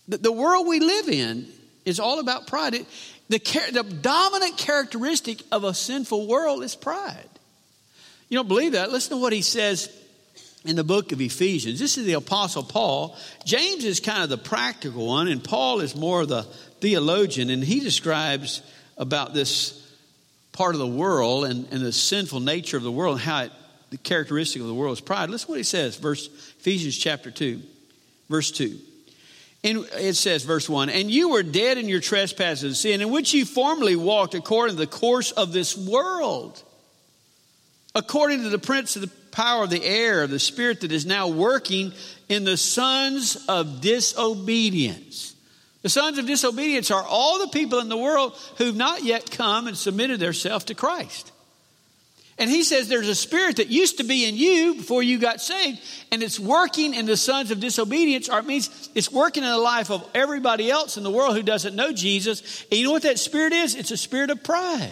The, 0.07 0.17
the 0.17 0.31
world 0.31 0.67
we 0.67 0.79
live 0.79 1.09
in 1.09 1.47
is 1.85 1.99
all 1.99 2.19
about 2.19 2.47
pride. 2.47 2.75
It, 2.75 2.85
the, 3.29 3.39
the 3.71 3.83
dominant 3.83 4.57
characteristic 4.57 5.41
of 5.51 5.63
a 5.63 5.73
sinful 5.73 6.27
world 6.27 6.63
is 6.63 6.75
pride. 6.75 7.29
You 8.29 8.37
don't 8.37 8.47
believe 8.47 8.73
that? 8.73 8.91
Listen 8.91 9.17
to 9.17 9.21
what 9.21 9.33
he 9.33 9.41
says 9.41 9.89
in 10.65 10.75
the 10.75 10.83
book 10.83 11.11
of 11.11 11.21
Ephesians. 11.21 11.79
This 11.79 11.97
is 11.97 12.05
the 12.05 12.13
Apostle 12.13 12.63
Paul. 12.63 13.15
James 13.45 13.85
is 13.85 13.99
kind 13.99 14.23
of 14.23 14.29
the 14.29 14.37
practical 14.37 15.07
one, 15.07 15.27
and 15.27 15.43
Paul 15.43 15.79
is 15.81 15.95
more 15.95 16.25
the 16.25 16.43
theologian, 16.81 17.49
and 17.49 17.63
he 17.63 17.79
describes 17.79 18.61
about 18.97 19.33
this 19.33 19.81
part 20.51 20.73
of 20.73 20.79
the 20.79 20.87
world 20.87 21.45
and, 21.45 21.67
and 21.71 21.81
the 21.81 21.91
sinful 21.91 22.39
nature 22.39 22.77
of 22.77 22.83
the 22.83 22.91
world 22.91 23.17
and 23.17 23.21
how 23.21 23.43
it 23.43 23.51
the 23.89 23.97
characteristic 23.97 24.61
of 24.61 24.67
the 24.67 24.73
world 24.73 24.93
is 24.93 25.01
pride. 25.01 25.29
Listen 25.29 25.49
what 25.49 25.57
he 25.57 25.63
says, 25.63 25.95
verse 25.95 26.27
Ephesians 26.59 26.97
chapter 26.97 27.31
2, 27.31 27.61
verse 28.29 28.51
2. 28.51 28.77
And 29.63 29.85
it 29.93 30.15
says, 30.15 30.43
verse 30.43 30.69
1 30.69 30.89
And 30.89 31.09
you 31.09 31.29
were 31.29 31.43
dead 31.43 31.77
in 31.77 31.89
your 31.89 31.99
trespasses 31.99 32.63
and 32.63 32.75
sin, 32.75 33.01
in 33.01 33.09
which 33.09 33.33
you 33.33 33.45
formerly 33.45 33.95
walked 33.95 34.35
according 34.35 34.75
to 34.75 34.79
the 34.79 34.87
course 34.87 35.31
of 35.31 35.53
this 35.53 35.75
world, 35.75 36.61
according 37.95 38.43
to 38.43 38.49
the 38.49 38.59
prince 38.59 38.95
of 38.95 39.01
the 39.01 39.11
power 39.31 39.63
of 39.63 39.71
the 39.71 39.83
air, 39.83 40.21
of 40.23 40.29
the 40.29 40.39
spirit 40.39 40.81
that 40.81 40.91
is 40.91 41.05
now 41.05 41.27
working 41.27 41.93
in 42.29 42.43
the 42.43 42.57
sons 42.57 43.43
of 43.47 43.81
disobedience. 43.81 45.35
The 45.81 45.89
sons 45.89 46.17
of 46.17 46.25
disobedience 46.25 46.89
are 46.89 47.03
all 47.03 47.39
the 47.39 47.47
people 47.47 47.79
in 47.79 47.89
the 47.89 47.97
world 47.97 48.35
who've 48.57 48.75
not 48.75 49.03
yet 49.03 49.29
come 49.29 49.67
and 49.67 49.77
submitted 49.77 50.19
themselves 50.19 50.65
to 50.65 50.75
Christ. 50.75 51.31
And 52.37 52.49
he 52.49 52.63
says 52.63 52.89
there's 52.89 53.07
a 53.07 53.15
spirit 53.15 53.57
that 53.57 53.69
used 53.69 53.99
to 53.99 54.03
be 54.03 54.27
in 54.27 54.35
you 54.35 54.75
before 54.75 55.01
you 55.01 55.19
got 55.19 55.39
saved, 55.39 55.79
and 56.11 56.21
it's 56.21 56.37
working 56.39 56.93
in 56.93 57.05
the 57.05 57.15
sons 57.15 57.49
of 57.49 57.61
disobedience, 57.61 58.27
or 58.27 58.39
it 58.39 58.45
means 58.45 58.89
it's 58.93 59.09
working 59.09 59.43
in 59.43 59.49
the 59.49 59.57
life 59.57 59.89
of 59.89 60.05
everybody 60.13 60.69
else 60.69 60.97
in 60.97 61.03
the 61.03 61.11
world 61.11 61.35
who 61.35 61.43
doesn't 61.43 61.75
know 61.75 61.93
Jesus. 61.93 62.65
And 62.69 62.77
you 62.77 62.85
know 62.85 62.91
what 62.91 63.03
that 63.03 63.19
spirit 63.19 63.53
is? 63.53 63.75
It's 63.75 63.91
a 63.91 63.97
spirit 63.97 64.31
of 64.31 64.43
pride. 64.43 64.89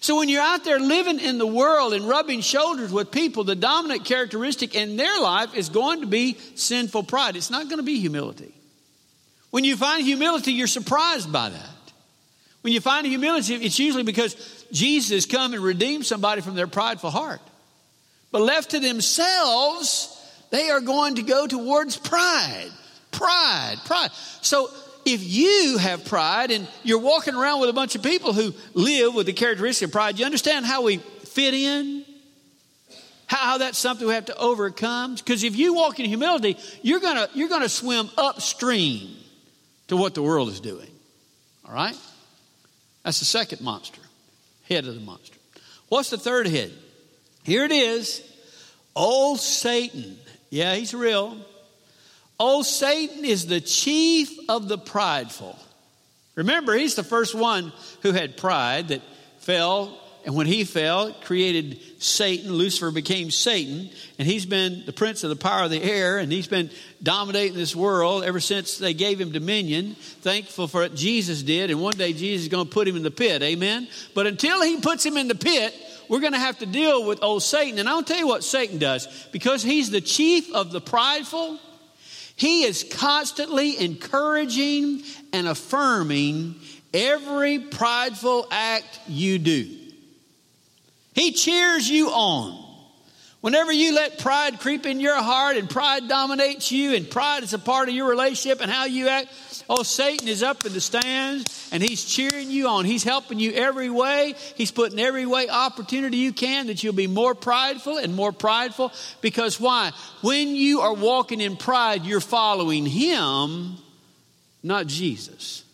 So 0.00 0.18
when 0.18 0.28
you're 0.28 0.42
out 0.42 0.64
there 0.64 0.78
living 0.78 1.18
in 1.18 1.38
the 1.38 1.46
world 1.46 1.94
and 1.94 2.06
rubbing 2.06 2.42
shoulders 2.42 2.92
with 2.92 3.10
people, 3.10 3.44
the 3.44 3.56
dominant 3.56 4.04
characteristic 4.04 4.74
in 4.74 4.96
their 4.96 5.18
life 5.20 5.54
is 5.54 5.70
going 5.70 6.02
to 6.02 6.06
be 6.06 6.36
sinful 6.54 7.04
pride. 7.04 7.36
It's 7.36 7.50
not 7.50 7.64
going 7.64 7.78
to 7.78 7.82
be 7.82 7.98
humility. 7.98 8.52
When 9.50 9.64
you 9.64 9.76
find 9.76 10.04
humility, 10.04 10.52
you're 10.52 10.66
surprised 10.66 11.32
by 11.32 11.48
that. 11.48 11.70
When 12.60 12.72
you 12.72 12.80
find 12.80 13.06
humility, 13.06 13.54
it's 13.54 13.78
usually 13.78 14.02
because 14.02 14.34
Jesus 14.72 15.26
come 15.26 15.54
and 15.54 15.62
redeem 15.62 16.02
somebody 16.02 16.40
from 16.40 16.54
their 16.54 16.66
prideful 16.66 17.10
heart. 17.10 17.40
But 18.32 18.42
left 18.42 18.70
to 18.70 18.80
themselves, 18.80 20.12
they 20.50 20.70
are 20.70 20.80
going 20.80 21.16
to 21.16 21.22
go 21.22 21.46
towards 21.46 21.96
pride. 21.96 22.70
Pride, 23.12 23.76
pride. 23.84 24.10
So 24.42 24.70
if 25.04 25.22
you 25.22 25.78
have 25.78 26.04
pride 26.04 26.50
and 26.50 26.68
you're 26.82 26.98
walking 26.98 27.34
around 27.34 27.60
with 27.60 27.70
a 27.70 27.72
bunch 27.72 27.94
of 27.94 28.02
people 28.02 28.32
who 28.32 28.52
live 28.74 29.14
with 29.14 29.26
the 29.26 29.32
characteristic 29.32 29.86
of 29.86 29.92
pride, 29.92 30.18
you 30.18 30.26
understand 30.26 30.66
how 30.66 30.82
we 30.82 30.98
fit 30.98 31.54
in? 31.54 32.04
How, 33.26 33.58
that's 33.58 33.78
something 33.78 34.06
we 34.06 34.14
have 34.14 34.26
to 34.26 34.36
overcome? 34.36 35.14
Because 35.14 35.42
if 35.42 35.56
you 35.56 35.74
walk 35.74 35.98
in 35.98 36.06
humility, 36.06 36.56
you're 36.82 37.00
gonna 37.00 37.28
you're 37.34 37.48
gonna 37.48 37.68
swim 37.68 38.08
upstream 38.16 39.16
to 39.88 39.96
what 39.96 40.14
the 40.14 40.22
world 40.22 40.48
is 40.48 40.60
doing. 40.60 40.90
All 41.66 41.74
right? 41.74 41.96
That's 43.02 43.18
the 43.18 43.24
second 43.24 43.60
monster, 43.60 44.00
head 44.68 44.86
of 44.86 44.94
the 44.94 45.00
monster. 45.00 45.36
What's 45.88 46.10
the 46.10 46.18
third 46.18 46.46
head? 46.46 46.72
Here 47.44 47.64
it 47.64 47.72
is 47.72 48.22
Old 48.94 49.40
Satan. 49.40 50.18
Yeah, 50.50 50.74
he's 50.74 50.94
real. 50.94 51.36
Old 52.38 52.66
Satan 52.66 53.24
is 53.24 53.46
the 53.46 53.60
chief 53.60 54.30
of 54.48 54.68
the 54.68 54.78
prideful. 54.78 55.58
Remember, 56.34 56.74
he's 56.74 56.94
the 56.94 57.02
first 57.02 57.34
one 57.34 57.72
who 58.02 58.12
had 58.12 58.36
pride 58.36 58.88
that 58.88 59.02
fell 59.38 59.98
and 60.26 60.34
when 60.34 60.48
he 60.48 60.64
fell, 60.64 61.06
it 61.06 61.20
created 61.20 61.80
Satan. 62.02 62.52
Lucifer 62.52 62.90
became 62.90 63.30
Satan. 63.30 63.88
And 64.18 64.26
he's 64.26 64.44
been 64.44 64.84
the 64.84 64.92
prince 64.92 65.22
of 65.22 65.30
the 65.30 65.36
power 65.36 65.62
of 65.62 65.70
the 65.70 65.80
air. 65.80 66.18
And 66.18 66.32
he's 66.32 66.48
been 66.48 66.68
dominating 67.00 67.56
this 67.56 67.76
world 67.76 68.24
ever 68.24 68.40
since 68.40 68.76
they 68.76 68.92
gave 68.92 69.20
him 69.20 69.30
dominion. 69.30 69.94
Thankful 69.94 70.66
for 70.66 70.80
what 70.80 70.96
Jesus 70.96 71.44
did. 71.44 71.70
And 71.70 71.80
one 71.80 71.96
day 71.96 72.12
Jesus 72.12 72.42
is 72.42 72.48
going 72.48 72.66
to 72.66 72.72
put 72.72 72.88
him 72.88 72.96
in 72.96 73.04
the 73.04 73.10
pit. 73.12 73.40
Amen. 73.40 73.86
But 74.14 74.26
until 74.26 74.60
he 74.62 74.80
puts 74.80 75.06
him 75.06 75.16
in 75.16 75.28
the 75.28 75.36
pit, 75.36 75.72
we're 76.08 76.18
going 76.18 76.32
to 76.32 76.40
have 76.40 76.58
to 76.58 76.66
deal 76.66 77.06
with 77.06 77.22
old 77.22 77.44
Satan. 77.44 77.78
And 77.78 77.88
I'll 77.88 78.02
tell 78.02 78.18
you 78.18 78.26
what 78.26 78.42
Satan 78.42 78.78
does. 78.78 79.28
Because 79.30 79.62
he's 79.62 79.90
the 79.92 80.00
chief 80.00 80.52
of 80.52 80.72
the 80.72 80.80
prideful, 80.80 81.60
he 82.34 82.64
is 82.64 82.82
constantly 82.82 83.78
encouraging 83.78 85.04
and 85.32 85.46
affirming 85.46 86.56
every 86.92 87.60
prideful 87.60 88.48
act 88.50 88.98
you 89.06 89.38
do. 89.38 89.85
He 91.16 91.32
cheers 91.32 91.88
you 91.88 92.10
on. 92.10 92.62
Whenever 93.40 93.72
you 93.72 93.94
let 93.94 94.18
pride 94.18 94.60
creep 94.60 94.84
in 94.84 95.00
your 95.00 95.16
heart 95.16 95.56
and 95.56 95.70
pride 95.70 96.08
dominates 96.08 96.70
you 96.70 96.94
and 96.94 97.08
pride 97.08 97.42
is 97.42 97.54
a 97.54 97.58
part 97.58 97.88
of 97.88 97.94
your 97.94 98.08
relationship 98.08 98.60
and 98.60 98.70
how 98.70 98.84
you 98.84 99.08
act, 99.08 99.28
oh, 99.70 99.82
Satan 99.82 100.28
is 100.28 100.42
up 100.42 100.66
in 100.66 100.74
the 100.74 100.80
stands 100.80 101.70
and 101.72 101.82
he's 101.82 102.04
cheering 102.04 102.50
you 102.50 102.68
on. 102.68 102.84
He's 102.84 103.02
helping 103.02 103.38
you 103.38 103.52
every 103.52 103.88
way. 103.88 104.34
He's 104.56 104.70
putting 104.70 104.98
every 104.98 105.24
way 105.24 105.48
opportunity 105.48 106.18
you 106.18 106.34
can 106.34 106.66
that 106.66 106.82
you'll 106.82 106.92
be 106.92 107.06
more 107.06 107.34
prideful 107.34 107.96
and 107.96 108.14
more 108.14 108.32
prideful. 108.32 108.92
Because 109.22 109.58
why? 109.58 109.92
When 110.20 110.54
you 110.54 110.82
are 110.82 110.94
walking 110.94 111.40
in 111.40 111.56
pride, 111.56 112.04
you're 112.04 112.20
following 112.20 112.84
him, 112.84 113.76
not 114.62 114.86
Jesus. 114.86 115.64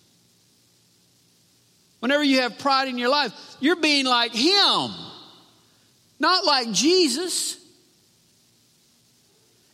Whenever 1.99 2.23
you 2.23 2.43
have 2.43 2.59
pride 2.59 2.87
in 2.87 2.97
your 2.97 3.09
life, 3.09 3.33
you're 3.59 3.77
being 3.77 4.07
like 4.07 4.33
him 4.33 4.91
not 6.23 6.45
like 6.45 6.71
Jesus. 6.71 7.59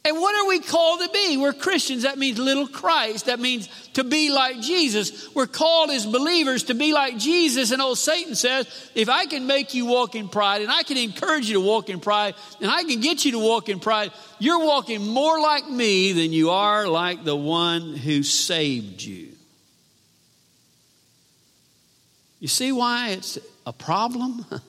And 0.04 0.16
what 0.16 0.34
are 0.34 0.48
we 0.48 0.60
called 0.60 1.00
to 1.00 1.10
be? 1.10 1.36
We're 1.36 1.52
Christians. 1.52 2.04
That 2.04 2.16
means 2.16 2.38
little 2.38 2.66
Christ. 2.66 3.26
That 3.26 3.38
means 3.38 3.68
to 3.92 4.02
be 4.02 4.30
like 4.30 4.58
Jesus. 4.60 5.28
We're 5.34 5.46
called 5.46 5.90
as 5.90 6.06
believers 6.06 6.64
to 6.64 6.74
be 6.74 6.94
like 6.94 7.18
Jesus. 7.18 7.70
And 7.70 7.82
old 7.82 7.98
Satan 7.98 8.34
says, 8.34 8.66
if 8.94 9.10
I 9.10 9.26
can 9.26 9.46
make 9.46 9.74
you 9.74 9.84
walk 9.84 10.14
in 10.14 10.30
pride 10.30 10.62
and 10.62 10.70
I 10.70 10.84
can 10.84 10.96
encourage 10.96 11.48
you 11.48 11.54
to 11.54 11.60
walk 11.60 11.90
in 11.90 12.00
pride 12.00 12.34
and 12.62 12.70
I 12.70 12.84
can 12.84 13.00
get 13.00 13.26
you 13.26 13.32
to 13.32 13.38
walk 13.38 13.68
in 13.68 13.78
pride, 13.78 14.10
you're 14.38 14.64
walking 14.64 15.06
more 15.06 15.38
like 15.38 15.68
me 15.68 16.12
than 16.12 16.32
you 16.32 16.48
are 16.48 16.88
like 16.88 17.24
the 17.24 17.36
one 17.36 17.94
who 17.94 18.22
saved 18.22 19.02
you. 19.02 19.28
You 22.40 22.48
see 22.48 22.72
why 22.72 23.10
it's 23.10 23.38
a 23.66 23.72
problem? 23.74 24.46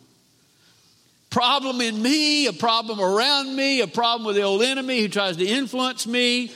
problem 1.29 1.81
in 1.81 2.01
me, 2.01 2.47
a 2.47 2.53
problem 2.53 2.99
around 2.99 3.55
me, 3.55 3.81
a 3.81 3.87
problem 3.87 4.25
with 4.25 4.35
the 4.35 4.41
old 4.41 4.61
enemy 4.61 5.01
who 5.01 5.07
tries 5.07 5.37
to 5.37 5.45
influence 5.45 6.07
me. 6.07 6.51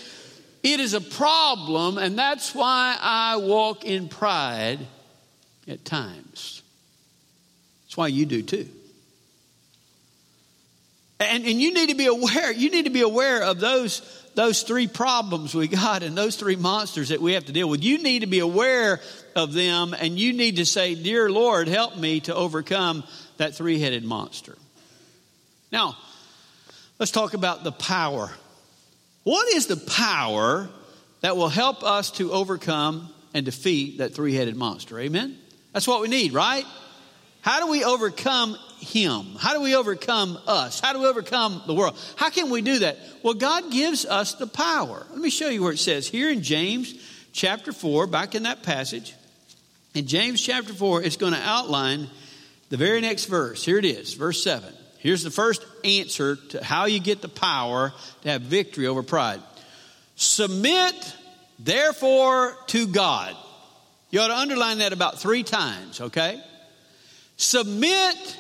It 0.63 0.79
is 0.79 0.93
a 0.93 1.01
problem, 1.01 1.97
and 1.97 2.17
that's 2.17 2.55
why 2.55 2.97
I 2.99 3.37
walk 3.37 3.85
in 3.85 4.07
pride 4.07 4.79
at 5.67 5.83
times. 5.83 6.61
That's 7.85 7.97
why 7.97 8.07
you 8.07 8.25
do 8.25 8.41
too. 8.41 8.67
And, 11.19 11.45
and 11.45 11.61
you 11.61 11.73
need 11.73 11.89
to 11.89 11.95
be 11.95 12.07
aware, 12.07 12.51
you 12.51 12.69
need 12.69 12.85
to 12.85 12.91
be 12.91 13.01
aware 13.01 13.43
of 13.43 13.59
those, 13.59 14.01
those 14.35 14.63
three 14.63 14.87
problems 14.87 15.53
we 15.53 15.67
got 15.67 16.03
and 16.03 16.17
those 16.17 16.35
three 16.35 16.55
monsters 16.55 17.09
that 17.09 17.21
we 17.21 17.33
have 17.33 17.45
to 17.45 17.53
deal 17.53 17.69
with. 17.69 17.83
You 17.83 18.01
need 18.01 18.19
to 18.19 18.27
be 18.27 18.39
aware 18.39 18.99
of 19.35 19.53
them, 19.53 19.93
and 19.97 20.17
you 20.17 20.33
need 20.33 20.57
to 20.57 20.65
say, 20.65 20.95
Dear 20.95 21.29
Lord, 21.29 21.67
help 21.67 21.97
me 21.97 22.19
to 22.21 22.35
overcome 22.35 23.03
that 23.37 23.55
three 23.55 23.79
headed 23.79 24.03
monster. 24.03 24.57
Now, 25.73 25.97
let's 26.99 27.11
talk 27.11 27.33
about 27.33 27.63
the 27.63 27.71
power. 27.71 28.29
What 29.23 29.51
is 29.55 29.65
the 29.65 29.75
power 29.75 30.69
that 31.21 31.35
will 31.35 31.49
help 31.49 31.83
us 31.83 32.11
to 32.11 32.31
overcome 32.31 33.09
and 33.33 33.43
defeat 33.43 33.97
that 33.97 34.13
three 34.13 34.35
headed 34.35 34.55
monster? 34.55 34.99
Amen? 34.99 35.35
That's 35.73 35.87
what 35.87 35.99
we 36.01 36.09
need, 36.09 36.31
right? 36.31 36.63
How 37.41 37.59
do 37.59 37.71
we 37.71 37.83
overcome 37.83 38.55
him? 38.81 39.35
How 39.39 39.53
do 39.53 39.61
we 39.61 39.75
overcome 39.75 40.37
us? 40.45 40.79
How 40.79 40.93
do 40.93 40.99
we 40.99 41.07
overcome 41.07 41.63
the 41.65 41.73
world? 41.73 41.97
How 42.17 42.29
can 42.29 42.51
we 42.51 42.61
do 42.61 42.79
that? 42.79 42.99
Well, 43.23 43.33
God 43.33 43.71
gives 43.71 44.05
us 44.05 44.35
the 44.35 44.47
power. 44.47 45.07
Let 45.09 45.19
me 45.19 45.31
show 45.31 45.49
you 45.49 45.63
where 45.63 45.73
it 45.73 45.79
says 45.79 46.07
here 46.07 46.29
in 46.29 46.43
James 46.43 46.93
chapter 47.31 47.73
4, 47.73 48.05
back 48.05 48.35
in 48.35 48.43
that 48.43 48.61
passage. 48.61 49.15
In 49.95 50.05
James 50.05 50.39
chapter 50.39 50.71
4, 50.71 51.01
it's 51.01 51.17
going 51.17 51.33
to 51.33 51.41
outline 51.41 52.09
the 52.69 52.77
very 52.77 53.01
next 53.01 53.25
verse. 53.25 53.65
Here 53.65 53.79
it 53.79 53.85
is, 53.85 54.13
verse 54.13 54.43
7. 54.43 54.71
Here's 55.03 55.21
the 55.21 55.31
first 55.31 55.65
answer 55.83 56.37
to 56.37 56.63
how 56.63 56.85
you 56.85 57.01
get 57.01 57.21
the 57.21 57.27
power 57.27 57.91
to 58.21 58.29
have 58.29 58.41
victory 58.41 58.87
over 58.87 59.03
pride. 59.03 59.41
Submit, 60.15 60.95
therefore, 61.59 62.55
to 62.67 62.87
God. 62.87 63.35
You 64.11 64.21
ought 64.21 64.29
to 64.29 64.37
underline 64.37 64.77
that 64.77 64.93
about 64.93 65.19
three 65.19 65.43
times, 65.43 65.99
okay? 65.99 66.41
Submit, 67.35 68.37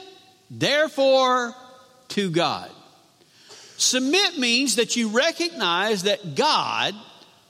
therefore, 0.49 1.53
to 2.09 2.29
God. 2.29 2.71
Submit 3.75 4.37
means 4.39 4.77
that 4.77 4.95
you 4.95 5.09
recognize 5.09 6.03
that 6.03 6.35
God, 6.35 6.95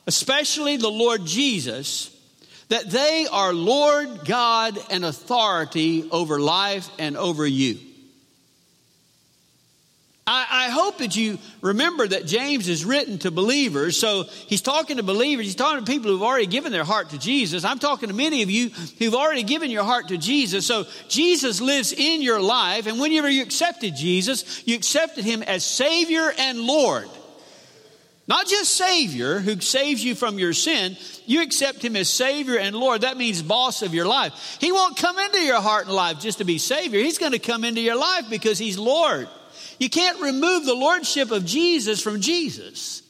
especially 0.08 0.77
the 0.77 0.89
Lord 0.89 1.24
Jesus, 1.24 2.10
that 2.70 2.89
they 2.89 3.27
are 3.32 3.53
Lord, 3.53 4.25
God, 4.25 4.79
and 4.89 5.05
authority 5.05 6.10
over 6.10 6.39
life 6.39 6.89
and 6.97 7.15
over 7.15 7.45
you. 7.45 7.78
I, 10.25 10.47
I, 10.49 10.69
hope 10.69 10.99
that 10.99 11.17
you 11.17 11.38
remember 11.62 12.07
that 12.07 12.25
James 12.25 12.69
is 12.69 12.86
written 12.86 13.17
to 13.19 13.31
believers. 13.31 13.97
So 13.97 14.23
he's 14.23 14.62
talking 14.62 14.95
to 14.95 15.03
believers. 15.03 15.45
He's 15.45 15.55
talking 15.55 15.83
to 15.83 15.91
people 15.91 16.12
who've 16.12 16.23
already 16.23 16.45
given 16.45 16.71
their 16.71 16.86
heart 16.86 17.09
to 17.09 17.19
Jesus. 17.19 17.65
I'm 17.65 17.79
talking 17.79 18.07
to 18.07 18.15
many 18.15 18.41
of 18.41 18.49
you 18.49 18.69
who've 18.99 19.15
already 19.15 19.43
given 19.43 19.69
your 19.69 19.83
heart 19.83 20.07
to 20.09 20.17
Jesus. 20.17 20.65
So 20.65 20.86
Jesus 21.09 21.59
lives 21.59 21.91
in 21.91 22.21
your 22.21 22.39
life. 22.39 22.88
And 22.88 23.01
whenever 23.01 23.29
you 23.29 23.43
accepted 23.43 23.97
Jesus, 23.97 24.65
you 24.65 24.75
accepted 24.75 25.25
him 25.25 25.43
as 25.43 25.65
Savior 25.65 26.31
and 26.38 26.59
Lord. 26.59 27.09
Not 28.25 28.47
just 28.47 28.75
Savior 28.75 29.39
who 29.39 29.59
saves 29.59 30.03
you 30.03 30.15
from 30.15 30.39
your 30.39 30.53
sin, 30.53 30.95
you 31.25 31.41
accept 31.41 31.83
Him 31.83 31.97
as 31.97 32.09
Savior 32.09 32.57
and 32.57 32.73
Lord. 32.73 33.01
That 33.01 33.17
means 33.17 33.41
boss 33.41 33.81
of 33.81 33.93
your 33.93 34.05
life. 34.05 34.57
He 34.62 34.71
won't 34.71 34.95
come 34.95 35.19
into 35.19 35.39
your 35.39 35.59
heart 35.59 35.88
and 35.88 35.93
life 35.93 36.21
just 36.21 36.38
to 36.38 36.45
be 36.45 36.57
Savior. 36.57 37.01
He's 37.01 37.17
going 37.17 37.33
to 37.33 37.39
come 37.39 37.65
into 37.65 37.81
your 37.81 37.97
life 37.97 38.29
because 38.29 38.57
He's 38.57 38.77
Lord. 38.77 39.27
You 39.80 39.89
can't 39.89 40.22
remove 40.22 40.66
the 40.66 40.74
lordship 40.74 41.32
of 41.32 41.46
Jesus 41.46 42.02
from 42.02 42.22
Jesus. 42.22 43.04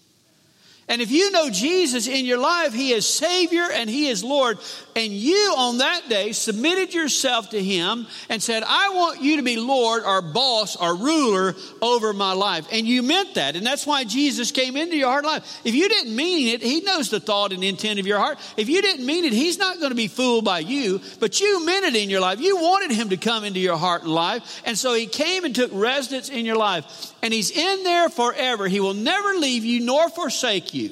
And 0.90 1.02
if 1.02 1.12
you 1.12 1.32
know 1.32 1.50
Jesus 1.50 2.08
in 2.08 2.26
your 2.26 2.40
life, 2.40 2.74
He 2.74 2.92
is 2.92 3.08
Savior 3.08 3.66
and 3.72 3.90
He 3.90 4.10
is 4.10 4.24
Lord, 4.24 4.58
and 4.96 5.14
you 5.14 5.54
on 5.58 5.78
that 5.78 6.10
day 6.10 6.34
submitted 6.34 6.94
yourself 6.94 7.52
to 7.52 7.64
Him 7.64 8.06
and 8.30 8.44
said, 8.44 8.64
I 8.68 8.90
want 8.90 9.22
you 9.22 9.38
to 9.38 9.44
be 9.44 9.56
Lord 9.56 10.04
or 10.04 10.22
boss 10.22 10.76
or 10.76 10.96
ruler 10.96 11.56
over 11.82 12.12
my 12.12 12.34
life. 12.34 12.68
And 12.72 12.86
you 12.86 13.02
meant 13.02 13.36
that. 13.36 13.56
And 13.56 13.66
that's 13.66 13.88
why 13.88 14.04
Jesus 14.04 14.52
came 14.52 14.76
into 14.76 14.98
your 14.98 15.10
heart 15.10 15.24
life. 15.24 15.62
If 15.64 15.74
you 15.74 15.88
didn't 15.88 16.16
mean 16.16 16.50
it, 16.50 16.62
He 16.62 16.82
knows 16.82 17.10
the 17.10 17.22
thought 17.22 17.54
and 17.54 17.64
intent 17.64 18.00
of 18.00 18.06
your 18.06 18.20
heart. 18.20 18.38
If 18.58 18.68
you 18.68 18.82
didn't 18.82 19.06
mean 19.06 19.24
it, 19.24 19.34
He's 19.34 19.58
not 19.58 19.80
going 19.80 19.92
to 19.92 19.96
be 19.96 20.10
fooled 20.10 20.44
by 20.44 20.60
you, 20.60 21.00
but 21.20 21.40
you 21.40 21.66
meant 21.66 21.86
it 21.86 21.96
in 21.96 22.10
your 22.10 22.22
life. 22.22 22.42
You 22.42 22.58
wanted 22.58 22.92
Him 22.92 23.10
to 23.10 23.18
come 23.18 23.46
into 23.46 23.60
your 23.60 23.78
heart 23.78 24.04
and 24.04 24.12
life. 24.12 24.62
And 24.66 24.78
so 24.78 24.94
He 24.94 25.08
came 25.08 25.46
and 25.46 25.56
took 25.56 25.72
residence 25.74 26.30
in 26.30 26.46
your 26.46 26.58
life. 26.58 27.14
And 27.24 27.34
He's 27.34 27.52
in 27.52 27.84
there 27.84 28.10
forever. 28.10 28.68
He 28.68 28.82
will 28.82 28.94
never 28.94 29.30
leave 29.36 29.64
you 29.64 29.80
nor 29.80 30.10
forsake 30.10 30.74
you. 30.74 30.83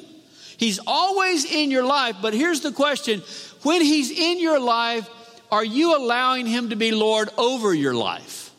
He's 0.61 0.79
always 0.85 1.43
in 1.43 1.71
your 1.71 1.83
life, 1.83 2.17
but 2.21 2.35
here's 2.35 2.61
the 2.61 2.71
question 2.71 3.23
when 3.63 3.81
He's 3.81 4.11
in 4.11 4.39
your 4.39 4.59
life, 4.59 5.09
are 5.51 5.65
you 5.65 5.97
allowing 5.97 6.45
Him 6.45 6.69
to 6.69 6.75
be 6.75 6.91
Lord 6.91 7.29
over 7.35 7.73
your 7.73 7.95
life? 7.95 8.51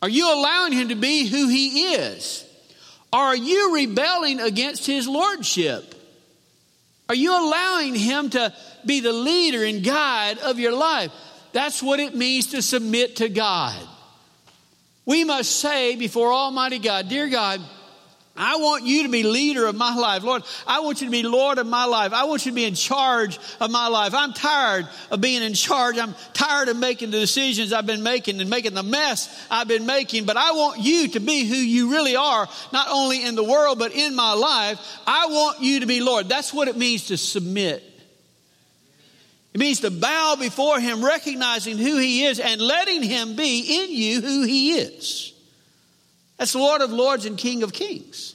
Are 0.00 0.08
you 0.08 0.32
allowing 0.32 0.72
Him 0.72 0.90
to 0.90 0.94
be 0.94 1.26
who 1.26 1.48
He 1.48 1.94
is? 1.94 2.48
Are 3.12 3.34
you 3.34 3.74
rebelling 3.74 4.38
against 4.38 4.86
His 4.86 5.08
Lordship? 5.08 5.92
Are 7.08 7.14
you 7.16 7.32
allowing 7.32 7.96
Him 7.96 8.30
to 8.30 8.54
be 8.86 9.00
the 9.00 9.12
leader 9.12 9.64
and 9.64 9.82
guide 9.82 10.38
of 10.38 10.60
your 10.60 10.72
life? 10.72 11.10
That's 11.52 11.82
what 11.82 11.98
it 11.98 12.14
means 12.14 12.52
to 12.52 12.62
submit 12.62 13.16
to 13.16 13.28
God. 13.28 13.76
We 15.04 15.24
must 15.24 15.50
say 15.58 15.96
before 15.96 16.32
Almighty 16.32 16.78
God, 16.78 17.08
Dear 17.08 17.28
God, 17.28 17.60
I 18.34 18.56
want 18.56 18.84
you 18.84 19.02
to 19.02 19.10
be 19.10 19.24
leader 19.24 19.66
of 19.66 19.74
my 19.74 19.94
life. 19.94 20.22
Lord, 20.22 20.42
I 20.66 20.80
want 20.80 21.02
you 21.02 21.06
to 21.06 21.10
be 21.10 21.22
Lord 21.22 21.58
of 21.58 21.66
my 21.66 21.84
life. 21.84 22.14
I 22.14 22.24
want 22.24 22.46
you 22.46 22.52
to 22.52 22.54
be 22.54 22.64
in 22.64 22.74
charge 22.74 23.38
of 23.60 23.70
my 23.70 23.88
life. 23.88 24.14
I'm 24.14 24.32
tired 24.32 24.88
of 25.10 25.20
being 25.20 25.42
in 25.42 25.52
charge. 25.52 25.98
I'm 25.98 26.14
tired 26.32 26.68
of 26.68 26.78
making 26.78 27.10
the 27.10 27.20
decisions 27.20 27.74
I've 27.74 27.84
been 27.84 28.02
making 28.02 28.40
and 28.40 28.48
making 28.48 28.72
the 28.72 28.82
mess 28.82 29.28
I've 29.50 29.68
been 29.68 29.84
making. 29.84 30.24
But 30.24 30.38
I 30.38 30.52
want 30.52 30.80
you 30.80 31.08
to 31.08 31.20
be 31.20 31.44
who 31.44 31.56
you 31.56 31.90
really 31.90 32.16
are, 32.16 32.48
not 32.72 32.88
only 32.90 33.22
in 33.22 33.34
the 33.34 33.44
world, 33.44 33.78
but 33.78 33.92
in 33.92 34.14
my 34.14 34.32
life. 34.32 34.80
I 35.06 35.26
want 35.26 35.60
you 35.60 35.80
to 35.80 35.86
be 35.86 36.00
Lord. 36.00 36.30
That's 36.30 36.54
what 36.54 36.68
it 36.68 36.76
means 36.78 37.08
to 37.08 37.18
submit. 37.18 37.84
It 39.52 39.60
means 39.60 39.80
to 39.80 39.90
bow 39.90 40.36
before 40.40 40.80
Him, 40.80 41.04
recognizing 41.04 41.76
who 41.76 41.98
He 41.98 42.24
is 42.24 42.40
and 42.40 42.62
letting 42.62 43.02
Him 43.02 43.36
be 43.36 43.82
in 43.82 43.94
you 43.94 44.22
who 44.22 44.44
He 44.44 44.72
is. 44.72 45.31
That's 46.42 46.56
Lord 46.56 46.80
of 46.80 46.90
Lords 46.90 47.24
and 47.24 47.38
King 47.38 47.62
of 47.62 47.72
Kings. 47.72 48.34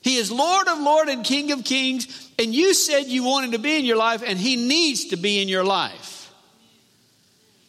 He 0.00 0.16
is 0.16 0.32
Lord 0.32 0.66
of 0.66 0.80
Lords 0.80 1.08
and 1.08 1.24
King 1.24 1.52
of 1.52 1.62
Kings, 1.62 2.28
and 2.40 2.52
you 2.52 2.74
said 2.74 3.06
you 3.06 3.22
wanted 3.22 3.52
to 3.52 3.60
be 3.60 3.78
in 3.78 3.84
your 3.84 3.96
life, 3.96 4.24
and 4.26 4.36
He 4.36 4.56
needs 4.56 5.04
to 5.10 5.16
be 5.16 5.40
in 5.40 5.46
your 5.46 5.62
life. 5.62 6.28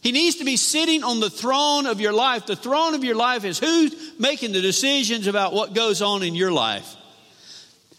He 0.01 0.11
needs 0.11 0.37
to 0.37 0.45
be 0.45 0.57
sitting 0.57 1.03
on 1.03 1.19
the 1.19 1.29
throne 1.29 1.85
of 1.85 2.01
your 2.01 2.11
life. 2.11 2.47
The 2.47 2.55
throne 2.55 2.95
of 2.95 3.03
your 3.03 3.13
life 3.13 3.45
is 3.45 3.59
who's 3.59 4.13
making 4.17 4.51
the 4.51 4.61
decisions 4.61 5.27
about 5.27 5.53
what 5.53 5.75
goes 5.75 6.01
on 6.01 6.23
in 6.23 6.33
your 6.33 6.51
life. 6.51 6.95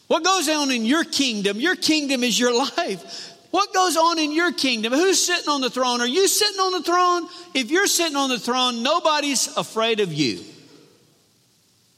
What 0.09 0.25
goes 0.25 0.49
on 0.49 0.73
in 0.73 0.85
your 0.85 1.05
kingdom? 1.05 1.61
Your 1.61 1.77
kingdom 1.77 2.25
is 2.25 2.37
your 2.37 2.59
life. 2.77 3.31
What 3.53 3.73
goes 3.73 3.97
on 3.97 4.18
in 4.18 4.33
your 4.33 4.51
kingdom? 4.51 4.92
Who's 4.92 5.25
sitting 5.25 5.49
on 5.49 5.61
the 5.61 5.71
throne? 5.71 6.01
Are 6.01 6.09
you 6.09 6.27
sitting 6.27 6.59
on 6.59 6.73
the 6.73 6.83
throne? 6.83 7.29
If 7.55 7.71
you're 7.71 7.87
sitting 7.87 8.16
on 8.16 8.31
the 8.31 8.40
throne, 8.40 8.83
nobody's 8.83 9.57
afraid 9.57 10.01
of 10.01 10.12
you. 10.12 10.40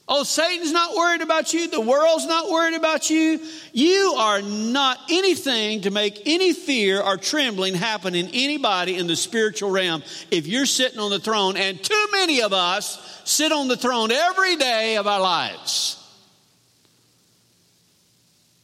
Oh, 0.06 0.22
Satan's 0.22 0.72
not 0.72 0.94
worried 0.94 1.22
about 1.22 1.54
you. 1.54 1.66
The 1.66 1.80
world's 1.80 2.26
not 2.26 2.50
worried 2.50 2.74
about 2.74 3.08
you. 3.08 3.40
You 3.72 4.14
are 4.18 4.42
not 4.42 4.98
anything 5.08 5.80
to 5.82 5.90
make 5.90 6.22
any 6.26 6.52
fear 6.52 7.00
or 7.00 7.16
trembling 7.16 7.74
happen 7.74 8.14
in 8.14 8.28
anybody 8.34 8.96
in 8.96 9.06
the 9.06 9.16
spiritual 9.16 9.70
realm 9.70 10.02
if 10.30 10.46
you're 10.46 10.66
sitting 10.66 10.98
on 10.98 11.10
the 11.10 11.18
throne. 11.18 11.56
And 11.56 11.82
too 11.82 12.06
many 12.12 12.42
of 12.42 12.52
us 12.52 13.22
sit 13.24 13.50
on 13.50 13.68
the 13.68 13.78
throne 13.78 14.12
every 14.12 14.56
day 14.56 14.98
of 14.98 15.06
our 15.06 15.20
lives. 15.20 15.98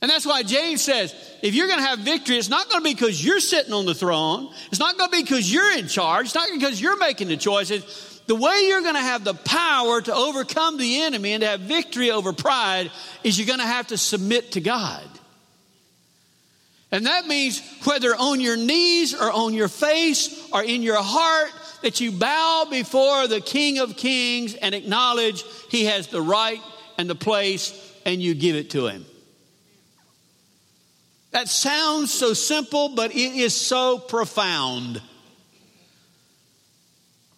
And 0.03 0.11
that's 0.11 0.27
why 0.27 0.43
James 0.43 0.83
says 0.83 1.15
if 1.43 1.55
you're 1.55 1.69
going 1.69 1.79
to 1.79 1.87
have 1.87 2.01
victory, 2.01 2.37
it's 2.37 2.51
not 2.51 2.69
going 2.69 2.83
to 2.83 2.85
be 2.85 2.93
because 2.93 3.25
you're 3.25 3.41
sitting 3.41 3.73
on 3.73 3.87
the 3.87 3.95
throne. 3.95 4.53
It's 4.71 4.81
not 4.81 4.99
going 4.99 5.11
to 5.11 5.17
be 5.17 5.23
because 5.23 5.51
you're 5.51 5.79
in 5.79 5.89
charge. 5.89 6.27
It's 6.27 6.35
not 6.35 6.49
because 6.53 6.81
you're 6.81 6.99
making 6.99 7.29
the 7.29 7.39
choices. 7.39 8.10
The 8.31 8.37
way 8.37 8.67
you're 8.69 8.83
going 8.83 8.95
to 8.95 9.01
have 9.01 9.25
the 9.25 9.35
power 9.35 10.01
to 10.01 10.15
overcome 10.15 10.79
the 10.79 11.03
enemy 11.03 11.33
and 11.33 11.41
to 11.41 11.49
have 11.49 11.63
victory 11.63 12.13
over 12.13 12.33
pride 12.33 12.93
is 13.25 13.37
you're 13.37 13.47
going 13.49 13.59
to 13.59 13.67
have 13.67 13.89
to 13.89 13.99
submit 13.99 14.53
to 14.53 14.61
God. 14.61 15.03
And 16.93 17.07
that 17.07 17.27
means 17.27 17.61
whether 17.83 18.15
on 18.15 18.39
your 18.39 18.57
knees 18.57 19.21
or 19.21 19.33
on 19.33 19.53
your 19.53 19.67
face 19.67 20.49
or 20.53 20.63
in 20.63 20.85
your 20.85 21.03
heart, 21.03 21.51
that 21.83 21.99
you 21.99 22.13
bow 22.13 22.69
before 22.71 23.27
the 23.27 23.41
King 23.41 23.81
of 23.81 23.97
Kings 23.97 24.55
and 24.55 24.77
acknowledge 24.77 25.43
He 25.69 25.87
has 25.87 26.07
the 26.07 26.23
right 26.23 26.61
and 26.99 27.11
the 27.11 27.17
place 27.17 27.75
and 28.07 28.23
you 28.23 28.35
give 28.35 28.55
it 28.55 28.71
to 28.71 28.87
Him. 28.87 29.07
That 31.33 31.49
sounds 31.49 32.15
so 32.15 32.33
simple, 32.33 32.91
but 32.91 33.11
it 33.11 33.35
is 33.35 33.57
so 33.57 33.99
profound. 33.99 35.03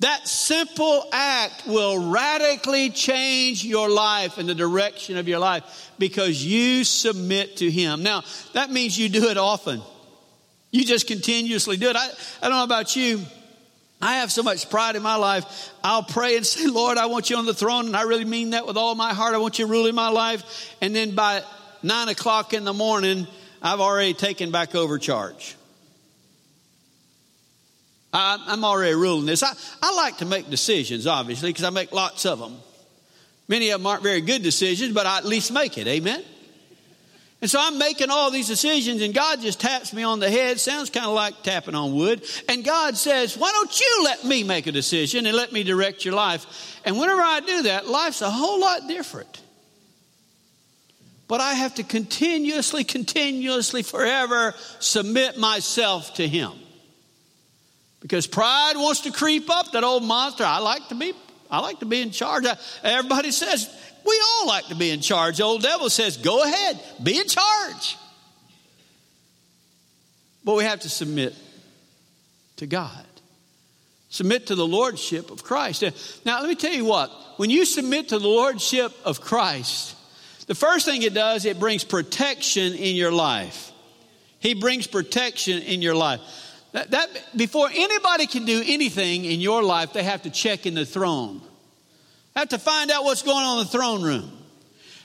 That 0.03 0.27
simple 0.27 1.07
act 1.12 1.65
will 1.65 2.11
radically 2.11 2.91
change 2.91 3.65
your 3.65 3.88
life 3.88 4.37
and 4.37 4.49
the 4.49 4.55
direction 4.55 5.17
of 5.17 5.29
your 5.29 5.38
life 5.38 5.93
because 5.97 6.45
you 6.45 6.83
submit 6.83 7.59
to 7.59 7.71
Him. 7.71 8.03
Now, 8.03 8.25
that 8.53 8.69
means 8.69 8.99
you 8.99 9.09
do 9.09 9.29
it 9.29 9.37
often. 9.37 9.81
You 10.73 10.85
just 10.85 11.07
continuously 11.07 11.77
do 11.77 11.88
it. 11.88 11.95
I, 11.95 12.09
I 12.43 12.49
don't 12.49 12.59
know 12.59 12.65
about 12.65 12.97
you. 12.97 13.21
I 14.01 14.15
have 14.15 14.33
so 14.33 14.43
much 14.43 14.69
pride 14.69 14.97
in 14.97 15.05
my 15.05 15.15
life. 15.15 15.71
I'll 15.85 16.03
pray 16.03 16.37
and 16.37 16.45
say, 16.45 16.67
Lord, 16.67 16.99
I 16.99 17.07
want 17.07 17.31
you 17.31 17.37
on 17.37 17.47
the 17.47 17.55
throne. 17.55 17.87
And 17.87 17.97
I 17.97 18.03
really 18.03 18.25
mean 18.25 18.51
that 18.51 18.67
with 18.67 18.77
all 18.77 18.97
my 18.97 19.15
heart. 19.15 19.37
I 19.37 19.38
want 19.38 19.61
you 19.61 19.69
ruling 19.69 19.95
my 19.95 20.09
life. 20.09 20.75
And 20.81 20.97
then 20.97 21.15
by 21.15 21.45
nine 21.85 22.09
o'clock 22.09 22.55
in 22.55 22.65
the 22.65 22.73
morning, 22.73 23.29
I've 23.62 23.79
already 23.79 24.15
taken 24.15 24.51
back 24.51 24.75
over 24.75 24.99
charge. 24.99 25.55
Um, 28.12 28.42
I'm 28.46 28.64
already 28.64 28.94
ruling 28.94 29.27
this. 29.27 29.42
I, 29.42 29.53
I 29.81 29.94
like 29.94 30.18
to 30.18 30.27
make 30.27 30.51
decisions, 30.51 31.07
obviously, 31.07 31.51
because 31.51 31.64
I 31.64 31.70
make 31.70 31.92
lots 31.92 32.27
of 32.27 32.38
them. 32.38 32.59
Many 33.48 33.70
of 33.70 33.81
them 33.81 33.87
aren't 33.87 34.03
very 34.03 34.20
good 34.20 34.42
decisions, 34.42 34.92
but 34.92 35.07
I 35.07 35.18
at 35.18 35.25
least 35.25 35.51
make 35.51 35.79
it. 35.79 35.87
Amen? 35.87 36.22
And 37.42 37.51
so 37.51 37.59
I'm 37.61 37.77
making 37.77 38.09
all 38.09 38.31
these 38.31 38.46
decisions, 38.46 39.03
and 39.03 39.12
God 39.12 39.40
just 39.40 39.61
taps 39.61 39.92
me 39.92 40.05
on 40.05 40.20
the 40.20 40.31
head. 40.31 40.61
Sounds 40.61 40.90
kind 40.90 41.07
of 41.07 41.12
like 41.12 41.42
tapping 41.42 41.75
on 41.75 41.92
wood. 41.92 42.25
And 42.48 42.64
God 42.64 42.96
says, 42.96 43.37
Why 43.37 43.51
don't 43.51 43.81
you 43.81 44.01
let 44.05 44.25
me 44.25 44.44
make 44.44 44.68
a 44.68 44.72
decision 44.72 45.27
and 45.27 45.37
let 45.37 45.53
me 45.53 45.64
direct 45.64 46.05
your 46.05 46.14
life? 46.14 46.81
And 46.85 46.96
whenever 46.96 47.20
I 47.20 47.40
do 47.40 47.62
that, 47.62 47.88
life's 47.88 48.22
a 48.22 48.31
whole 48.31 48.61
lot 48.61 48.87
different. 48.87 49.42
But 51.27 51.40
I 51.40 51.55
have 51.55 51.75
to 51.77 51.83
continuously, 51.83 52.85
continuously, 52.85 53.83
forever 53.83 54.55
submit 54.79 55.37
myself 55.37 56.14
to 56.14 56.29
Him. 56.29 56.53
Because 58.03 58.27
pride 58.27 58.75
wants 58.77 59.03
to 59.03 59.12
creep 59.12 59.49
up, 59.49 59.73
that 59.73 59.85
old 59.85 60.03
monster. 60.03 60.45
I 60.45 60.59
like 60.59 60.88
to 60.88 60.95
be, 60.97 61.15
I 61.51 61.61
like 61.61 61.79
to 61.79 61.87
be 61.87 62.03
in 62.03 62.11
charge. 62.11 62.45
Everybody 62.83 63.31
says, 63.31 63.73
we 64.05 64.21
all 64.21 64.49
like 64.49 64.67
to 64.67 64.75
be 64.75 64.91
in 64.91 65.01
charge. 65.01 65.38
The 65.38 65.45
old 65.45 65.62
devil 65.62 65.88
says, 65.88 66.17
go 66.17 66.43
ahead, 66.43 66.81
be 67.03 67.19
in 67.19 67.29
charge. 67.29 67.97
But 70.45 70.57
we 70.57 70.65
have 70.65 70.81
to 70.81 70.88
submit 70.88 71.35
to 72.57 72.67
God. 72.67 73.07
Submit 74.09 74.49
to 74.49 74.57
the 74.57 74.67
lordship 74.67 75.31
of 75.31 75.45
Christ. 75.45 75.85
Now, 76.27 76.41
let 76.41 76.49
me 76.49 76.57
tell 76.57 76.73
you 76.73 76.85
what. 76.85 77.11
When 77.37 77.49
you 77.49 77.65
submit 77.65 78.09
to 78.09 78.19
the 78.19 78.29
lordship 78.29 78.93
of 79.05 79.21
Christ, 79.21 79.97
the 80.49 80.55
first 80.57 80.85
thing 80.85 81.03
it 81.03 81.15
does, 81.15 81.45
it 81.45 81.61
brings 81.61 81.85
protection 81.85 82.75
in 82.75 82.97
your 82.97 83.12
life. 83.12 83.71
He 84.41 84.55
brings 84.55 84.88
protection 84.88 85.62
in 85.62 85.81
your 85.81 85.95
life. 85.95 86.21
That, 86.73 86.91
that, 86.93 87.09
before 87.37 87.69
anybody 87.73 88.27
can 88.27 88.45
do 88.45 88.63
anything 88.67 89.25
in 89.25 89.41
your 89.41 89.63
life, 89.63 89.93
they 89.93 90.03
have 90.03 90.23
to 90.23 90.31
check 90.31 90.67
in 90.67 90.75
the 90.75 90.87
throne. 90.87 91.43
Have 92.35 92.49
to 92.49 92.59
find 92.59 92.91
out 92.91 93.05
what's 93.05 93.23
going 93.23 93.45
on 93.45 93.59
in 93.59 93.65
the 93.67 93.71
throne 93.71 94.03
room. 94.03 94.31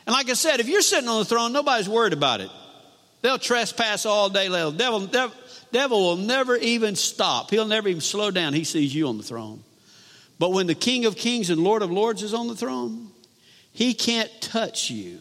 And 0.05 0.13
like 0.13 0.29
I 0.29 0.33
said, 0.33 0.61
if 0.61 0.69
you're 0.69 0.81
sitting 0.81 1.09
on 1.09 1.19
the 1.19 1.25
throne, 1.25 1.51
nobody's 1.51 1.89
worried 1.89 2.13
about 2.13 2.39
it. 2.39 2.49
They'll 3.21 3.37
trespass 3.37 4.05
all 4.05 4.29
day 4.29 4.47
long. 4.47 4.77
Devil, 4.77 5.07
devil, 5.07 5.35
devil 5.73 5.99
will 5.99 6.15
never 6.15 6.55
even 6.55 6.95
stop. 6.95 7.49
He'll 7.49 7.67
never 7.67 7.89
even 7.89 8.01
slow 8.01 8.31
down. 8.31 8.53
He 8.53 8.63
sees 8.63 8.95
you 8.95 9.09
on 9.09 9.17
the 9.17 9.23
throne. 9.23 9.63
But 10.39 10.53
when 10.53 10.67
the 10.67 10.75
King 10.75 11.05
of 11.05 11.17
Kings 11.17 11.49
and 11.49 11.61
Lord 11.61 11.81
of 11.81 11.91
Lords 11.91 12.23
is 12.23 12.33
on 12.33 12.47
the 12.47 12.55
throne, 12.55 13.09
he 13.73 13.93
can't 13.93 14.31
touch 14.39 14.89
you 14.89 15.19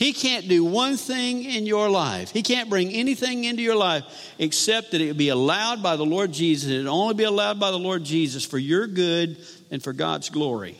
he 0.00 0.14
can't 0.14 0.48
do 0.48 0.64
one 0.64 0.96
thing 0.96 1.44
in 1.44 1.66
your 1.66 1.90
life. 1.90 2.30
He 2.30 2.42
can't 2.42 2.70
bring 2.70 2.88
anything 2.90 3.44
into 3.44 3.60
your 3.60 3.76
life 3.76 4.04
except 4.38 4.92
that 4.92 5.02
it 5.02 5.18
be 5.18 5.28
allowed 5.28 5.82
by 5.82 5.96
the 5.96 6.06
Lord 6.06 6.32
Jesus. 6.32 6.70
It 6.70 6.86
only 6.86 7.12
be 7.12 7.24
allowed 7.24 7.60
by 7.60 7.70
the 7.70 7.78
Lord 7.78 8.02
Jesus 8.02 8.42
for 8.42 8.56
your 8.56 8.86
good 8.86 9.36
and 9.70 9.82
for 9.82 9.92
God's 9.92 10.30
glory. 10.30 10.78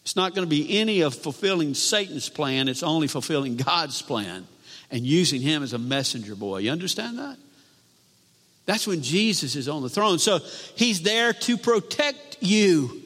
It's 0.00 0.16
not 0.16 0.34
going 0.34 0.46
to 0.46 0.50
be 0.50 0.78
any 0.78 1.02
of 1.02 1.14
fulfilling 1.14 1.74
Satan's 1.74 2.30
plan, 2.30 2.68
it's 2.68 2.82
only 2.82 3.06
fulfilling 3.06 3.56
God's 3.56 4.00
plan 4.00 4.46
and 4.90 5.04
using 5.04 5.42
him 5.42 5.62
as 5.62 5.74
a 5.74 5.78
messenger 5.78 6.36
boy. 6.36 6.60
You 6.60 6.70
understand 6.70 7.18
that? 7.18 7.36
That's 8.64 8.86
when 8.86 9.02
Jesus 9.02 9.56
is 9.56 9.68
on 9.68 9.82
the 9.82 9.90
throne. 9.90 10.18
So 10.18 10.38
he's 10.74 11.02
there 11.02 11.34
to 11.34 11.58
protect 11.58 12.38
you 12.40 13.02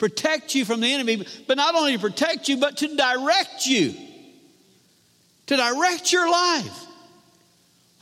protect 0.00 0.54
you 0.54 0.64
from 0.64 0.80
the 0.80 0.92
enemy, 0.92 1.24
but 1.46 1.56
not 1.56 1.76
only 1.76 1.92
to 1.92 1.98
protect 2.00 2.48
you, 2.48 2.56
but 2.56 2.78
to 2.78 2.96
direct 2.96 3.66
you, 3.66 3.94
to 5.46 5.56
direct 5.56 6.12
your 6.12 6.28
life. 6.28 6.86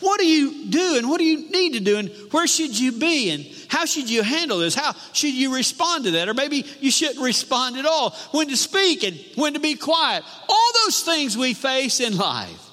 What 0.01 0.21
do 0.21 0.27
you 0.27 0.67
do 0.71 0.97
and 0.97 1.11
what 1.11 1.19
do 1.19 1.25
you 1.25 1.51
need 1.51 1.73
to 1.73 1.81
do 1.81 1.99
and 1.99 2.09
where 2.31 2.47
should 2.47 2.79
you 2.79 2.93
be 2.93 3.31
and 3.31 3.45
how 3.67 3.85
should 3.85 4.09
you 4.09 4.23
handle 4.23 4.59
this? 4.59 4.77
How 4.77 4.95
should 5.13 5.35
you 5.35 5.53
respond 5.53 6.05
to 6.05 6.13
that? 6.13 6.29
Or 6.29 6.35
maybe 6.35 6.65
you 6.79 6.93
shouldn't 6.93 7.21
respond 7.21 7.77
at 7.77 7.85
all. 7.85 8.11
When 8.31 8.47
to 8.47 8.57
speak 8.57 9.03
and 9.03 9.19
when 9.35 9.55
to 9.55 9.61
be 9.61 9.75
quiet. 9.75 10.23
All 10.49 10.71
those 10.85 11.03
things 11.03 11.37
we 11.37 11.53
face 11.53 11.99
in 11.99 12.17
life. 12.17 12.71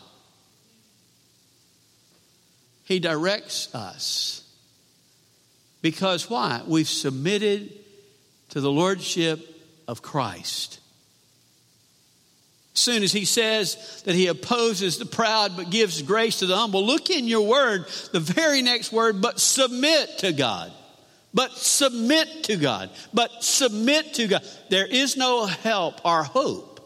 He 2.84 3.00
directs 3.00 3.74
us. 3.74 4.44
Because 5.82 6.30
why? 6.30 6.62
We've 6.68 6.88
submitted 6.88 7.74
to 8.56 8.62
the 8.62 8.72
lordship 8.72 9.46
of 9.86 10.02
Christ. 10.02 10.80
As 12.74 12.80
soon 12.80 13.04
as 13.04 13.12
he 13.12 13.26
says 13.26 14.02
that 14.06 14.15
he 14.15 14.28
opposes 14.28 14.98
the 14.98 15.06
proud 15.06 15.58
but 15.58 15.70
gives 15.70 16.02
grace 16.02 16.39
to 16.39 16.46
the 16.46 16.56
humble, 16.56 16.86
look 16.86 17.10
in 17.10 17.28
your 17.28 17.46
word, 17.46 17.86
the 18.13 18.22
very 18.22 18.62
next 18.62 18.94
word, 18.94 19.22
but 19.22 19.41
submit 19.41 20.20
to 20.20 20.32
God. 20.32 20.72
But 21.34 21.52
submit 21.52 22.46
to 22.46 22.56
God. 22.56 22.91
But 23.13 23.44
submit 23.44 24.13
to 24.13 24.28
God. 24.28 24.41
There 24.70 24.88
is 24.88 25.18
no 25.18 25.46
help 25.46 26.06
or 26.06 26.24
hope 26.24 26.80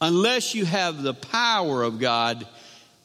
unless 0.00 0.54
you 0.54 0.64
have 0.64 1.02
the 1.02 1.12
power 1.12 1.82
of 1.82 1.98
God 1.98 2.46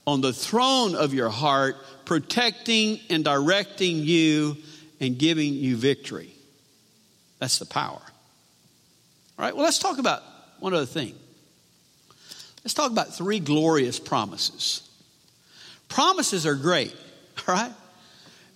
on 0.08 0.22
the 0.22 0.32
throne 0.32 0.96
of 0.96 1.14
your 1.14 1.30
heart, 1.30 1.76
protecting 2.06 3.02
and 3.10 3.26
directing 3.26 3.98
you 3.98 4.56
and 5.02 5.18
giving 5.18 5.56
you 5.56 5.76
victory. 5.76 6.35
That's 7.40 7.60
the 7.60 7.66
power. 7.66 8.02
All 9.38 9.46
right, 9.46 9.56
well, 9.56 9.64
let's 9.64 9.80
talk 9.80 9.98
about 9.98 10.24
one 10.60 10.74
other 10.74 10.86
thing. 10.86 11.14
Let's 12.64 12.74
talk 12.74 12.92
about 12.92 13.14
three 13.14 13.40
glorious 13.40 14.00
promises. 14.00 14.82
Promises 15.90 16.46
are 16.46 16.56
great, 16.56 16.96
all 17.48 17.56
right? 17.56 17.72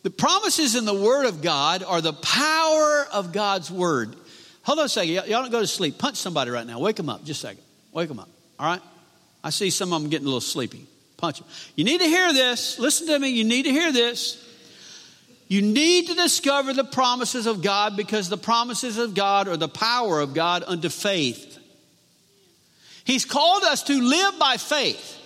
The 0.03 0.09
promises 0.09 0.75
in 0.75 0.85
the 0.85 0.93
Word 0.93 1.25
of 1.25 1.41
God 1.41 1.83
are 1.83 2.01
the 2.01 2.13
power 2.13 3.05
of 3.11 3.33
God's 3.33 3.69
Word. 3.69 4.15
Hold 4.63 4.79
on 4.79 4.85
a 4.85 4.89
second. 4.89 5.13
Y'all 5.13 5.25
don't 5.27 5.51
go 5.51 5.59
to 5.59 5.67
sleep. 5.67 5.97
Punch 5.97 6.15
somebody 6.15 6.51
right 6.51 6.65
now. 6.65 6.79
Wake 6.79 6.95
them 6.95 7.09
up. 7.09 7.25
Just 7.25 7.43
a 7.43 7.47
second. 7.47 7.63
Wake 7.91 8.07
them 8.07 8.19
up. 8.19 8.29
All 8.57 8.65
right? 8.65 8.81
I 9.43 9.49
see 9.49 9.69
some 9.69 9.91
of 9.91 10.01
them 10.01 10.09
getting 10.09 10.25
a 10.25 10.29
little 10.29 10.41
sleepy. 10.41 10.85
Punch 11.17 11.39
them. 11.39 11.47
You 11.75 11.83
need 11.83 11.99
to 11.99 12.05
hear 12.05 12.31
this. 12.33 12.79
Listen 12.79 13.07
to 13.07 13.19
me. 13.19 13.29
You 13.29 13.43
need 13.43 13.63
to 13.63 13.71
hear 13.71 13.91
this. 13.91 14.43
You 15.49 15.63
need 15.63 16.07
to 16.07 16.13
discover 16.13 16.73
the 16.73 16.83
promises 16.83 17.47
of 17.47 17.63
God 17.63 17.97
because 17.97 18.29
the 18.29 18.37
promises 18.37 18.99
of 18.99 19.15
God 19.15 19.47
are 19.47 19.57
the 19.57 19.67
power 19.67 20.21
of 20.21 20.35
God 20.35 20.63
unto 20.65 20.89
faith. 20.89 21.57
He's 23.03 23.25
called 23.25 23.63
us 23.63 23.81
to 23.83 23.99
live 23.99 24.37
by 24.37 24.57
faith. 24.57 25.17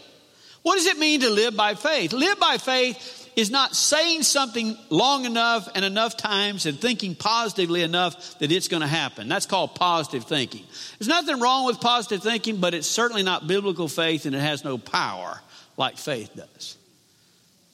What 0.61 0.75
does 0.77 0.85
it 0.85 0.97
mean 0.97 1.19
to 1.21 1.29
live 1.29 1.57
by 1.57 1.75
faith? 1.75 2.13
Live 2.13 2.39
by 2.39 2.57
faith 2.57 3.29
is 3.35 3.51
not 3.51 3.75
saying 3.75 4.23
something 4.23 4.77
long 4.89 5.25
enough 5.25 5.67
and 5.75 5.83
enough 5.83 6.15
times 6.15 6.65
and 6.65 6.79
thinking 6.79 7.15
positively 7.15 7.81
enough 7.81 8.39
that 8.39 8.49
it's 8.49 8.69
going 8.69 8.81
to 8.81 8.87
happen. 8.87 9.27
That's 9.27 9.45
called 9.45 9.75
positive 9.75 10.23
thinking. 10.23 10.63
There's 10.99 11.09
nothing 11.09 11.41
wrong 11.41 11.65
with 11.65 11.81
positive 11.81 12.23
thinking, 12.23 12.61
but 12.61 12.73
it's 12.73 12.87
certainly 12.87 13.23
not 13.23 13.45
biblical 13.45 13.89
faith 13.89 14.25
and 14.25 14.33
it 14.33 14.39
has 14.39 14.63
no 14.63 14.77
power 14.77 15.41
like 15.75 15.97
faith 15.97 16.33
does. 16.33 16.77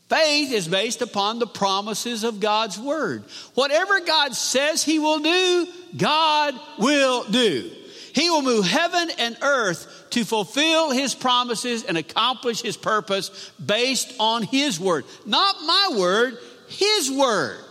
Faith 0.10 0.52
is 0.52 0.68
based 0.68 1.04
upon 1.04 1.38
the 1.38 1.48
promises 1.48 2.24
of 2.24 2.40
God's 2.40 2.80
word. 2.80 3.24
Whatever 3.54 4.00
God 4.00 4.36
says 4.36 4.84
he 4.84 4.98
will 4.98 5.20
do, 5.20 5.68
God 5.96 6.56
will 6.80 7.24
do. 7.26 7.70
He 8.16 8.32
will 8.32 8.42
move 8.42 8.66
heaven 8.66 9.10
and 9.20 9.38
earth 9.44 10.08
to 10.10 10.26
fulfill 10.26 10.90
his 10.90 11.14
promises 11.14 11.84
and 11.84 11.96
accomplish 11.96 12.62
his 12.62 12.76
purpose 12.76 13.52
based 13.64 14.14
on 14.20 14.42
his 14.42 14.80
word. 14.80 15.06
Not 15.28 15.58
my 15.62 15.92
word, 15.96 16.40
his 16.70 17.12
word. 17.12 17.64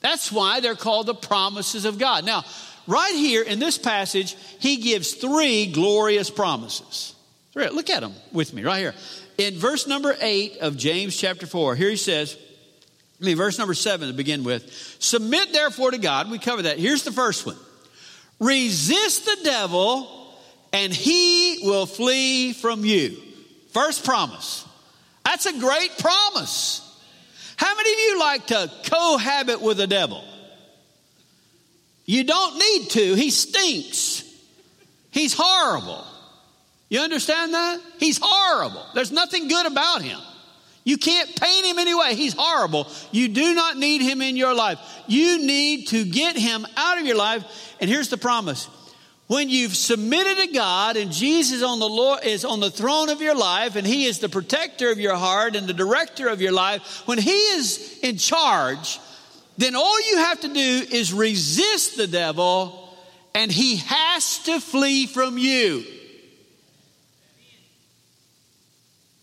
That's 0.00 0.32
why 0.32 0.60
they're 0.60 0.76
called 0.76 1.06
the 1.06 1.14
promises 1.14 1.84
of 1.84 1.98
God. 1.98 2.24
Now, 2.24 2.44
right 2.86 3.14
here 3.14 3.42
in 3.42 3.58
this 3.58 3.76
passage, 3.76 4.34
he 4.60 4.78
gives 4.78 5.12
three 5.12 5.70
glorious 5.70 6.30
promises. 6.30 7.14
Look 7.54 7.90
at 7.90 8.00
them 8.00 8.14
with 8.32 8.54
me 8.54 8.64
right 8.64 8.78
here. 8.78 8.94
In 9.38 9.54
verse 9.58 9.86
number 9.86 10.16
8 10.18 10.58
of 10.58 10.76
James 10.76 11.16
chapter 11.16 11.46
4, 11.46 11.76
here 11.76 11.90
he 11.90 11.96
says, 11.96 12.36
I 13.20 13.24
mean, 13.24 13.36
verse 13.36 13.58
number 13.58 13.74
7 13.74 14.08
to 14.08 14.14
begin 14.14 14.44
with, 14.44 14.70
submit 14.98 15.52
therefore 15.52 15.90
to 15.90 15.98
God. 15.98 16.30
We 16.30 16.38
covered 16.38 16.62
that. 16.62 16.78
Here's 16.78 17.02
the 17.02 17.12
first 17.12 17.46
one 17.46 17.56
resist 18.38 19.24
the 19.24 19.38
devil 19.44 20.34
and 20.72 20.92
he 20.92 21.60
will 21.62 21.86
flee 21.86 22.52
from 22.52 22.84
you. 22.84 23.16
First 23.72 24.04
promise. 24.04 24.66
That's 25.24 25.46
a 25.46 25.58
great 25.58 25.98
promise. 25.98 26.82
How 27.56 27.74
many 27.74 27.92
of 27.92 27.98
you 27.98 28.20
like 28.20 28.46
to 28.48 28.70
cohabit 28.90 29.60
with 29.60 29.78
the 29.78 29.86
devil? 29.86 30.22
You 32.04 32.24
don't 32.24 32.58
need 32.58 32.90
to. 32.90 33.14
He 33.14 33.30
stinks. 33.30 34.22
He's 35.10 35.34
horrible. 35.36 36.04
You 36.88 37.00
understand 37.00 37.54
that? 37.54 37.80
He's 37.98 38.18
horrible. 38.22 38.84
There's 38.94 39.12
nothing 39.12 39.48
good 39.48 39.66
about 39.66 40.02
him. 40.02 40.18
You 40.84 40.98
can't 40.98 41.34
paint 41.34 41.66
him 41.66 41.78
anyway. 41.78 42.14
He's 42.14 42.34
horrible. 42.36 42.86
You 43.10 43.26
do 43.26 43.54
not 43.54 43.76
need 43.76 44.02
him 44.02 44.22
in 44.22 44.36
your 44.36 44.54
life. 44.54 44.78
You 45.08 45.44
need 45.44 45.88
to 45.88 46.04
get 46.04 46.36
him 46.36 46.64
out 46.76 46.98
of 46.98 47.06
your 47.06 47.16
life. 47.16 47.74
And 47.80 47.90
here's 47.90 48.08
the 48.08 48.16
promise 48.16 48.68
when 49.26 49.50
you've 49.50 49.74
submitted 49.74 50.36
to 50.36 50.52
God 50.54 50.96
and 50.96 51.10
Jesus 51.10 51.60
on 51.64 51.80
the 51.80 51.88
Lord 51.88 52.24
is 52.24 52.44
on 52.44 52.60
the 52.60 52.70
throne 52.70 53.08
of 53.08 53.20
your 53.20 53.34
life 53.34 53.74
and 53.74 53.84
he 53.84 54.04
is 54.04 54.20
the 54.20 54.28
protector 54.28 54.92
of 54.92 55.00
your 55.00 55.16
heart 55.16 55.56
and 55.56 55.66
the 55.66 55.74
director 55.74 56.28
of 56.28 56.40
your 56.40 56.52
life, 56.52 57.02
when 57.06 57.18
he 57.18 57.32
is 57.32 57.98
in 58.04 58.18
charge, 58.18 59.00
then 59.58 59.74
all 59.74 60.08
you 60.08 60.18
have 60.18 60.40
to 60.42 60.48
do 60.54 60.86
is 60.92 61.12
resist 61.12 61.96
the 61.96 62.06
devil 62.06 62.96
and 63.34 63.50
he 63.50 63.78
has 63.78 64.38
to 64.44 64.60
flee 64.60 65.06
from 65.06 65.36
you. 65.36 65.84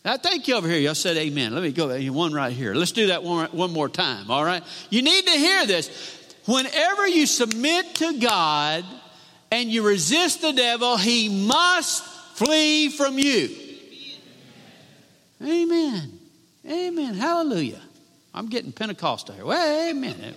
I 0.06 0.18
thank 0.18 0.48
you 0.48 0.56
over 0.56 0.68
here. 0.68 0.80
Y'all 0.80 0.96
said 0.96 1.18
amen. 1.18 1.54
Let 1.54 1.64
me 1.64 1.72
go. 1.72 1.98
One 2.12 2.34
right 2.34 2.52
here. 2.52 2.74
Let's 2.74 2.92
do 2.92 3.08
that 3.08 3.24
one, 3.24 3.50
one 3.52 3.72
more 3.72 3.90
time. 3.90 4.30
All 4.30 4.44
right. 4.44 4.64
You 4.90 5.02
need 5.02 5.26
to 5.28 5.34
hear 5.34 5.66
this. 5.66 5.90
Whenever 6.46 7.08
you 7.08 7.26
submit 7.26 7.96
to 7.96 8.20
God, 8.20 8.84
and 9.54 9.70
you 9.70 9.84
resist 9.84 10.42
the 10.42 10.52
devil, 10.52 10.98
he 10.98 11.30
must 11.30 12.04
flee 12.36 12.90
from 12.90 13.20
you. 13.20 13.56
Amen. 15.44 16.20
Amen. 16.68 17.14
Hallelujah. 17.14 17.82
I'm 18.34 18.48
getting 18.50 18.72
Pentecostal 18.72 19.36
here. 19.36 19.46
Well, 19.46 19.90
amen. 19.92 20.34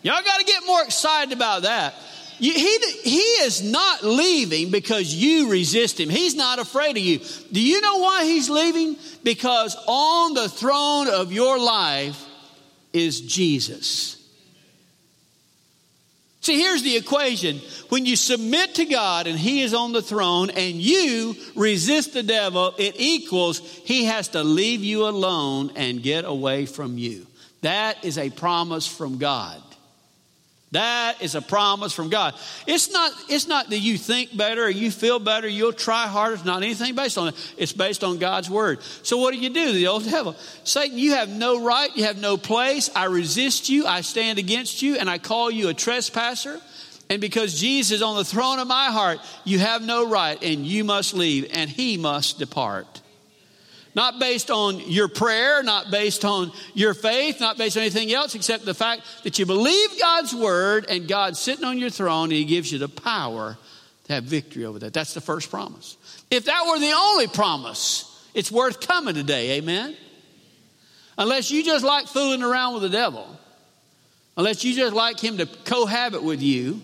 Y'all 0.00 0.22
got 0.24 0.40
to 0.40 0.46
get 0.46 0.64
more 0.66 0.82
excited 0.82 1.34
about 1.34 1.62
that. 1.62 1.94
You, 2.42 2.54
he, 2.54 2.78
he 3.04 3.20
is 3.44 3.62
not 3.62 4.02
leaving 4.02 4.72
because 4.72 5.14
you 5.14 5.48
resist 5.48 6.00
him. 6.00 6.10
He's 6.10 6.34
not 6.34 6.58
afraid 6.58 6.96
of 6.96 7.02
you. 7.04 7.20
Do 7.52 7.62
you 7.62 7.80
know 7.80 7.98
why 7.98 8.24
he's 8.24 8.50
leaving? 8.50 8.96
Because 9.22 9.76
on 9.86 10.34
the 10.34 10.48
throne 10.48 11.08
of 11.08 11.32
your 11.32 11.56
life 11.56 12.20
is 12.92 13.20
Jesus. 13.20 14.16
See, 16.40 16.60
here's 16.60 16.82
the 16.82 16.96
equation. 16.96 17.60
When 17.90 18.06
you 18.06 18.16
submit 18.16 18.74
to 18.74 18.86
God 18.86 19.28
and 19.28 19.38
He 19.38 19.62
is 19.62 19.72
on 19.72 19.92
the 19.92 20.02
throne 20.02 20.50
and 20.50 20.74
you 20.74 21.36
resist 21.54 22.12
the 22.12 22.24
devil, 22.24 22.74
it 22.76 22.96
equals 22.98 23.60
He 23.60 24.06
has 24.06 24.26
to 24.30 24.42
leave 24.42 24.82
you 24.82 25.06
alone 25.06 25.70
and 25.76 26.02
get 26.02 26.24
away 26.24 26.66
from 26.66 26.98
you. 26.98 27.24
That 27.60 28.04
is 28.04 28.18
a 28.18 28.30
promise 28.30 28.88
from 28.88 29.18
God. 29.18 29.62
That 30.72 31.20
is 31.20 31.34
a 31.34 31.42
promise 31.42 31.92
from 31.92 32.08
God. 32.08 32.34
It's 32.66 32.90
not, 32.90 33.12
it's 33.28 33.46
not 33.46 33.68
that 33.68 33.78
you 33.78 33.98
think 33.98 34.34
better 34.34 34.64
or 34.64 34.70
you 34.70 34.90
feel 34.90 35.18
better, 35.18 35.46
you'll 35.46 35.74
try 35.74 36.06
harder. 36.06 36.34
It's 36.34 36.46
not 36.46 36.62
anything 36.62 36.94
based 36.94 37.18
on 37.18 37.28
it. 37.28 37.54
It's 37.58 37.72
based 37.72 38.02
on 38.02 38.18
God's 38.18 38.48
word. 38.48 38.82
So 39.02 39.18
what 39.18 39.34
do 39.34 39.38
you 39.38 39.50
do? 39.50 39.72
The 39.72 39.88
old 39.88 40.04
devil. 40.04 40.34
Satan, 40.64 40.96
you 40.96 41.12
have 41.12 41.28
no 41.28 41.62
right, 41.62 41.94
you 41.94 42.04
have 42.04 42.18
no 42.18 42.38
place. 42.38 42.88
I 42.96 43.04
resist 43.04 43.68
you, 43.68 43.86
I 43.86 44.00
stand 44.00 44.38
against 44.38 44.80
you, 44.80 44.96
and 44.96 45.10
I 45.10 45.18
call 45.18 45.50
you 45.50 45.68
a 45.68 45.74
trespasser. 45.74 46.58
And 47.10 47.20
because 47.20 47.60
Jesus 47.60 47.96
is 47.96 48.02
on 48.02 48.16
the 48.16 48.24
throne 48.24 48.58
of 48.58 48.66
my 48.66 48.86
heart, 48.86 49.18
you 49.44 49.58
have 49.58 49.82
no 49.82 50.08
right, 50.08 50.42
and 50.42 50.66
you 50.66 50.84
must 50.84 51.12
leave, 51.12 51.50
and 51.52 51.68
he 51.68 51.98
must 51.98 52.38
depart. 52.38 53.01
Not 53.94 54.18
based 54.18 54.50
on 54.50 54.80
your 54.80 55.08
prayer, 55.08 55.62
not 55.62 55.90
based 55.90 56.24
on 56.24 56.50
your 56.72 56.94
faith, 56.94 57.40
not 57.40 57.58
based 57.58 57.76
on 57.76 57.82
anything 57.82 58.12
else 58.12 58.34
except 58.34 58.64
the 58.64 58.74
fact 58.74 59.02
that 59.24 59.38
you 59.38 59.44
believe 59.44 59.90
God's 60.00 60.34
word 60.34 60.86
and 60.88 61.06
God's 61.06 61.38
sitting 61.38 61.64
on 61.64 61.78
your 61.78 61.90
throne 61.90 62.24
and 62.24 62.32
He 62.32 62.44
gives 62.44 62.72
you 62.72 62.78
the 62.78 62.88
power 62.88 63.58
to 64.04 64.12
have 64.14 64.24
victory 64.24 64.64
over 64.64 64.78
that. 64.78 64.94
That's 64.94 65.12
the 65.12 65.20
first 65.20 65.50
promise. 65.50 65.98
If 66.30 66.46
that 66.46 66.64
were 66.66 66.78
the 66.78 66.92
only 66.92 67.26
promise, 67.26 68.08
it's 68.32 68.50
worth 68.50 68.80
coming 68.86 69.14
today, 69.14 69.58
amen? 69.58 69.94
Unless 71.18 71.50
you 71.50 71.62
just 71.62 71.84
like 71.84 72.06
fooling 72.06 72.42
around 72.42 72.72
with 72.74 72.82
the 72.82 72.88
devil, 72.88 73.26
unless 74.38 74.64
you 74.64 74.74
just 74.74 74.94
like 74.94 75.20
him 75.20 75.36
to 75.36 75.44
cohabit 75.44 76.22
with 76.22 76.40
you, 76.40 76.80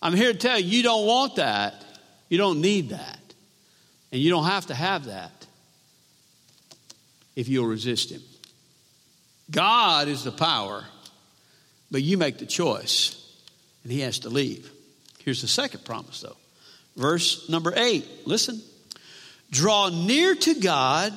I'm 0.00 0.14
here 0.14 0.32
to 0.32 0.38
tell 0.38 0.58
you, 0.58 0.78
you 0.78 0.82
don't 0.82 1.06
want 1.06 1.36
that. 1.36 1.74
You 2.30 2.38
don't 2.38 2.62
need 2.62 2.88
that. 2.88 3.20
And 4.12 4.20
you 4.20 4.30
don't 4.30 4.44
have 4.44 4.66
to 4.66 4.74
have 4.74 5.06
that 5.06 5.35
if 7.36 7.48
you'll 7.48 7.66
resist 7.66 8.10
him. 8.10 8.22
God 9.50 10.08
is 10.08 10.24
the 10.24 10.32
power, 10.32 10.84
but 11.90 12.02
you 12.02 12.18
make 12.18 12.38
the 12.38 12.46
choice, 12.46 13.22
and 13.84 13.92
he 13.92 14.00
has 14.00 14.20
to 14.20 14.28
leave. 14.28 14.70
Here's 15.18 15.42
the 15.42 15.48
second 15.48 15.84
promise, 15.84 16.22
though. 16.22 16.36
Verse 16.96 17.48
number 17.48 17.72
eight 17.76 18.08
listen. 18.26 18.60
Draw 19.50 19.90
near 19.90 20.34
to 20.34 20.54
God, 20.60 21.12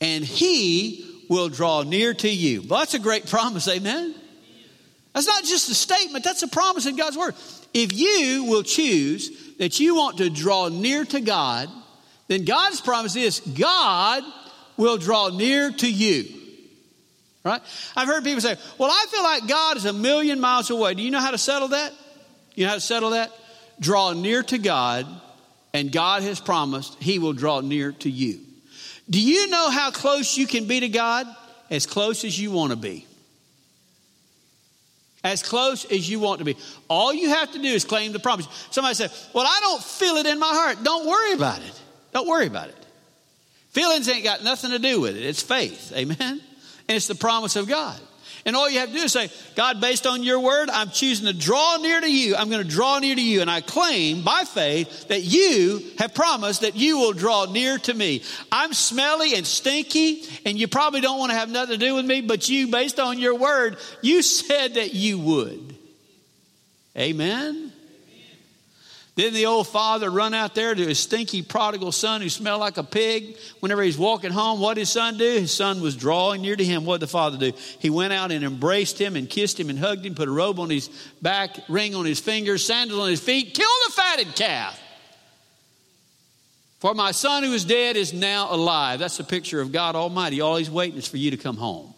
and 0.00 0.24
he 0.24 1.24
will 1.28 1.48
draw 1.48 1.82
near 1.82 2.12
to 2.12 2.28
you. 2.28 2.62
Well, 2.62 2.80
that's 2.80 2.94
a 2.94 2.98
great 2.98 3.26
promise, 3.30 3.68
amen? 3.68 4.14
That's 5.12 5.26
not 5.26 5.44
just 5.44 5.70
a 5.70 5.74
statement, 5.74 6.24
that's 6.24 6.42
a 6.42 6.48
promise 6.48 6.86
in 6.86 6.96
God's 6.96 7.16
word. 7.16 7.34
If 7.72 7.92
you 7.92 8.44
will 8.44 8.62
choose 8.62 9.54
that 9.58 9.78
you 9.80 9.94
want 9.94 10.18
to 10.18 10.28
draw 10.28 10.68
near 10.68 11.04
to 11.04 11.20
God, 11.20 11.68
then 12.28 12.44
God's 12.44 12.80
promise 12.80 13.16
is 13.16 13.40
God 13.40 14.24
will 14.76 14.98
draw 14.98 15.28
near 15.28 15.70
to 15.70 15.90
you. 15.90 16.24
Right? 17.44 17.62
I've 17.96 18.08
heard 18.08 18.24
people 18.24 18.40
say, 18.40 18.56
Well, 18.76 18.90
I 18.90 19.06
feel 19.08 19.22
like 19.22 19.46
God 19.46 19.76
is 19.76 19.84
a 19.84 19.92
million 19.92 20.40
miles 20.40 20.70
away. 20.70 20.94
Do 20.94 21.02
you 21.02 21.10
know 21.10 21.20
how 21.20 21.30
to 21.30 21.38
settle 21.38 21.68
that? 21.68 21.92
You 22.54 22.64
know 22.64 22.70
how 22.70 22.74
to 22.74 22.80
settle 22.80 23.10
that? 23.10 23.30
Draw 23.78 24.14
near 24.14 24.42
to 24.42 24.58
God, 24.58 25.06
and 25.72 25.92
God 25.92 26.22
has 26.22 26.40
promised 26.40 26.96
He 27.00 27.18
will 27.18 27.34
draw 27.34 27.60
near 27.60 27.92
to 27.92 28.10
you. 28.10 28.40
Do 29.08 29.20
you 29.20 29.48
know 29.48 29.70
how 29.70 29.92
close 29.92 30.36
you 30.36 30.46
can 30.46 30.66
be 30.66 30.80
to 30.80 30.88
God? 30.88 31.26
As 31.70 31.86
close 31.86 32.24
as 32.24 32.38
you 32.38 32.50
want 32.50 32.70
to 32.70 32.76
be. 32.76 33.06
As 35.22 35.42
close 35.42 35.84
as 35.84 36.08
you 36.08 36.20
want 36.20 36.38
to 36.38 36.44
be. 36.44 36.56
All 36.88 37.12
you 37.12 37.28
have 37.30 37.52
to 37.52 37.58
do 37.58 37.68
is 37.68 37.84
claim 37.84 38.12
the 38.12 38.18
promise. 38.18 38.46
Somebody 38.70 38.94
said, 38.94 39.12
Well, 39.32 39.46
I 39.46 39.58
don't 39.60 39.82
feel 39.82 40.16
it 40.16 40.26
in 40.26 40.38
my 40.38 40.48
heart. 40.48 40.82
Don't 40.82 41.06
worry 41.06 41.32
about 41.32 41.60
it. 41.60 41.82
Don't 42.12 42.26
worry 42.26 42.46
about 42.46 42.68
it. 42.68 42.85
Feelings 43.76 44.08
ain't 44.08 44.24
got 44.24 44.42
nothing 44.42 44.70
to 44.70 44.78
do 44.78 45.02
with 45.02 45.18
it. 45.18 45.22
It's 45.22 45.42
faith. 45.42 45.92
Amen. 45.94 46.18
And 46.18 46.40
it's 46.88 47.08
the 47.08 47.14
promise 47.14 47.56
of 47.56 47.68
God. 47.68 48.00
And 48.46 48.56
all 48.56 48.70
you 48.70 48.78
have 48.78 48.88
to 48.88 48.94
do 48.94 49.02
is 49.02 49.12
say, 49.12 49.28
God, 49.54 49.82
based 49.82 50.06
on 50.06 50.22
your 50.22 50.40
word, 50.40 50.70
I'm 50.70 50.88
choosing 50.88 51.26
to 51.26 51.34
draw 51.34 51.76
near 51.76 52.00
to 52.00 52.10
you. 52.10 52.36
I'm 52.36 52.48
going 52.48 52.62
to 52.62 52.68
draw 52.68 52.98
near 52.98 53.14
to 53.14 53.20
you. 53.20 53.42
And 53.42 53.50
I 53.50 53.60
claim 53.60 54.24
by 54.24 54.44
faith 54.44 55.08
that 55.08 55.24
you 55.24 55.82
have 55.98 56.14
promised 56.14 56.62
that 56.62 56.74
you 56.74 56.96
will 56.96 57.12
draw 57.12 57.52
near 57.52 57.76
to 57.76 57.92
me. 57.92 58.22
I'm 58.50 58.72
smelly 58.72 59.34
and 59.34 59.46
stinky, 59.46 60.22
and 60.46 60.58
you 60.58 60.68
probably 60.68 61.02
don't 61.02 61.18
want 61.18 61.32
to 61.32 61.36
have 61.36 61.50
nothing 61.50 61.78
to 61.78 61.86
do 61.86 61.96
with 61.96 62.06
me, 62.06 62.22
but 62.22 62.48
you, 62.48 62.68
based 62.68 62.98
on 62.98 63.18
your 63.18 63.34
word, 63.34 63.76
you 64.00 64.22
said 64.36 64.72
that 64.76 64.94
you 64.94 65.18
would. 65.18 65.76
Amen. 66.96 67.72
Then 69.16 69.32
the 69.32 69.46
old 69.46 69.66
father 69.66 70.10
run 70.10 70.34
out 70.34 70.54
there 70.54 70.74
to 70.74 70.86
his 70.86 70.98
stinky 70.98 71.40
prodigal 71.40 71.90
son 71.90 72.20
who 72.20 72.28
smelled 72.28 72.60
like 72.60 72.76
a 72.76 72.84
pig. 72.84 73.38
Whenever 73.60 73.82
he's 73.82 73.96
walking 73.96 74.30
home, 74.30 74.60
what 74.60 74.74
did 74.74 74.80
his 74.80 74.90
son 74.90 75.16
do? 75.16 75.24
His 75.24 75.52
son 75.52 75.80
was 75.80 75.96
drawing 75.96 76.42
near 76.42 76.54
to 76.54 76.64
him. 76.64 76.84
What 76.84 77.00
did 77.00 77.08
the 77.08 77.12
father 77.12 77.38
do? 77.38 77.52
He 77.78 77.88
went 77.88 78.12
out 78.12 78.30
and 78.30 78.44
embraced 78.44 79.00
him 79.00 79.16
and 79.16 79.28
kissed 79.28 79.58
him 79.58 79.70
and 79.70 79.78
hugged 79.78 80.04
him, 80.04 80.14
put 80.14 80.28
a 80.28 80.30
robe 80.30 80.60
on 80.60 80.68
his 80.68 80.90
back, 81.22 81.56
ring 81.66 81.94
on 81.94 82.04
his 82.04 82.20
fingers, 82.20 82.62
sandals 82.62 83.00
on 83.00 83.08
his 83.08 83.20
feet, 83.20 83.54
killed 83.54 83.70
a 83.88 83.92
fatted 83.92 84.34
calf. 84.36 84.78
For 86.80 86.92
my 86.92 87.12
son 87.12 87.42
who 87.42 87.54
is 87.54 87.64
dead 87.64 87.96
is 87.96 88.12
now 88.12 88.52
alive. 88.54 88.98
That's 88.98 89.18
a 89.18 89.24
picture 89.24 89.62
of 89.62 89.72
God 89.72 89.96
Almighty. 89.96 90.42
All 90.42 90.56
he's 90.56 90.70
waiting 90.70 90.98
is 90.98 91.08
for 91.08 91.16
you 91.16 91.30
to 91.30 91.38
come 91.38 91.56
home. 91.56 91.94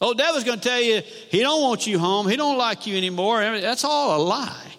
Oh, 0.00 0.14
devil's 0.14 0.44
going 0.44 0.60
to 0.60 0.68
tell 0.68 0.80
you 0.80 1.00
he 1.30 1.40
don't 1.40 1.60
want 1.60 1.88
you 1.88 1.98
home. 1.98 2.28
He 2.28 2.36
don't 2.36 2.56
like 2.56 2.86
you 2.86 2.96
anymore. 2.96 3.40
That's 3.40 3.82
all 3.82 4.16
a 4.16 4.22
lie. 4.22 4.75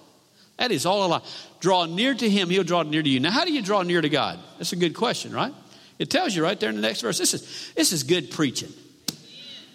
That 0.58 0.72
is 0.72 0.86
all 0.86 1.06
a 1.06 1.08
lie. 1.08 1.22
Draw 1.60 1.86
near 1.86 2.13
to 2.13 2.30
him, 2.30 2.50
he'll 2.50 2.63
draw 2.63 2.84
near 2.84 3.02
to 3.02 3.10
you. 3.10 3.20
Now, 3.20 3.32
how 3.32 3.46
do 3.46 3.54
you 3.54 3.62
draw 3.62 3.84
near 3.84 4.02
to 4.02 4.10
God? 4.10 4.39
That's 4.58 4.74
a 4.74 4.76
good 4.78 4.93
question, 4.93 5.34
right? 5.34 5.54
It 6.00 6.10
tells 6.10 6.36
you 6.36 6.43
right 6.43 6.60
there 6.60 6.70
in 6.70 6.76
the 6.76 6.82
next 6.82 7.02
verse. 7.02 7.17
This 7.17 7.34
is, 7.34 7.74
this 7.76 7.91
is 7.91 8.04
good 8.04 8.32
preaching. 8.32 8.72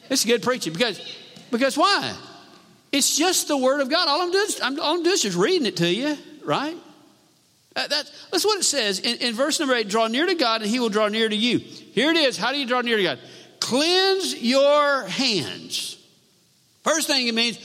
This 0.08 0.20
is 0.20 0.24
good 0.24 0.42
preaching 0.42 0.72
because, 0.72 1.00
because 1.50 1.76
why? 1.76 2.14
It's 2.92 3.16
just 3.16 3.48
the 3.48 3.56
word 3.56 3.80
of 3.80 3.88
God. 3.88 4.08
All 4.08 4.22
I'm 4.22 4.30
doing 4.30 4.44
is, 4.44 4.60
I'm, 4.60 4.78
all 4.78 4.96
I'm 4.96 5.02
doing 5.02 5.14
is 5.14 5.22
just 5.22 5.36
reading 5.36 5.66
it 5.66 5.78
to 5.78 5.92
you, 5.92 6.16
right? 6.44 6.76
That, 7.74 7.88
that, 7.90 8.10
that's 8.30 8.44
what 8.44 8.58
it 8.58 8.64
says 8.64 8.98
in, 9.00 9.16
in 9.18 9.34
verse 9.34 9.58
number 9.58 9.74
eight 9.74 9.88
draw 9.88 10.06
near 10.06 10.26
to 10.26 10.34
God 10.34 10.62
and 10.62 10.70
he 10.70 10.78
will 10.78 10.90
draw 10.90 11.08
near 11.08 11.28
to 11.28 11.36
you. 11.36 11.58
Here 11.58 12.10
it 12.10 12.16
is. 12.16 12.36
How 12.36 12.52
do 12.52 12.58
you 12.58 12.66
draw 12.66 12.82
near 12.82 12.98
to 12.98 13.02
God? 13.02 13.18
Cleanse 13.60 14.40
your 14.42 15.04
hands. 15.04 15.98
First 16.82 17.06
thing 17.06 17.26
it 17.26 17.34
means 17.34 17.58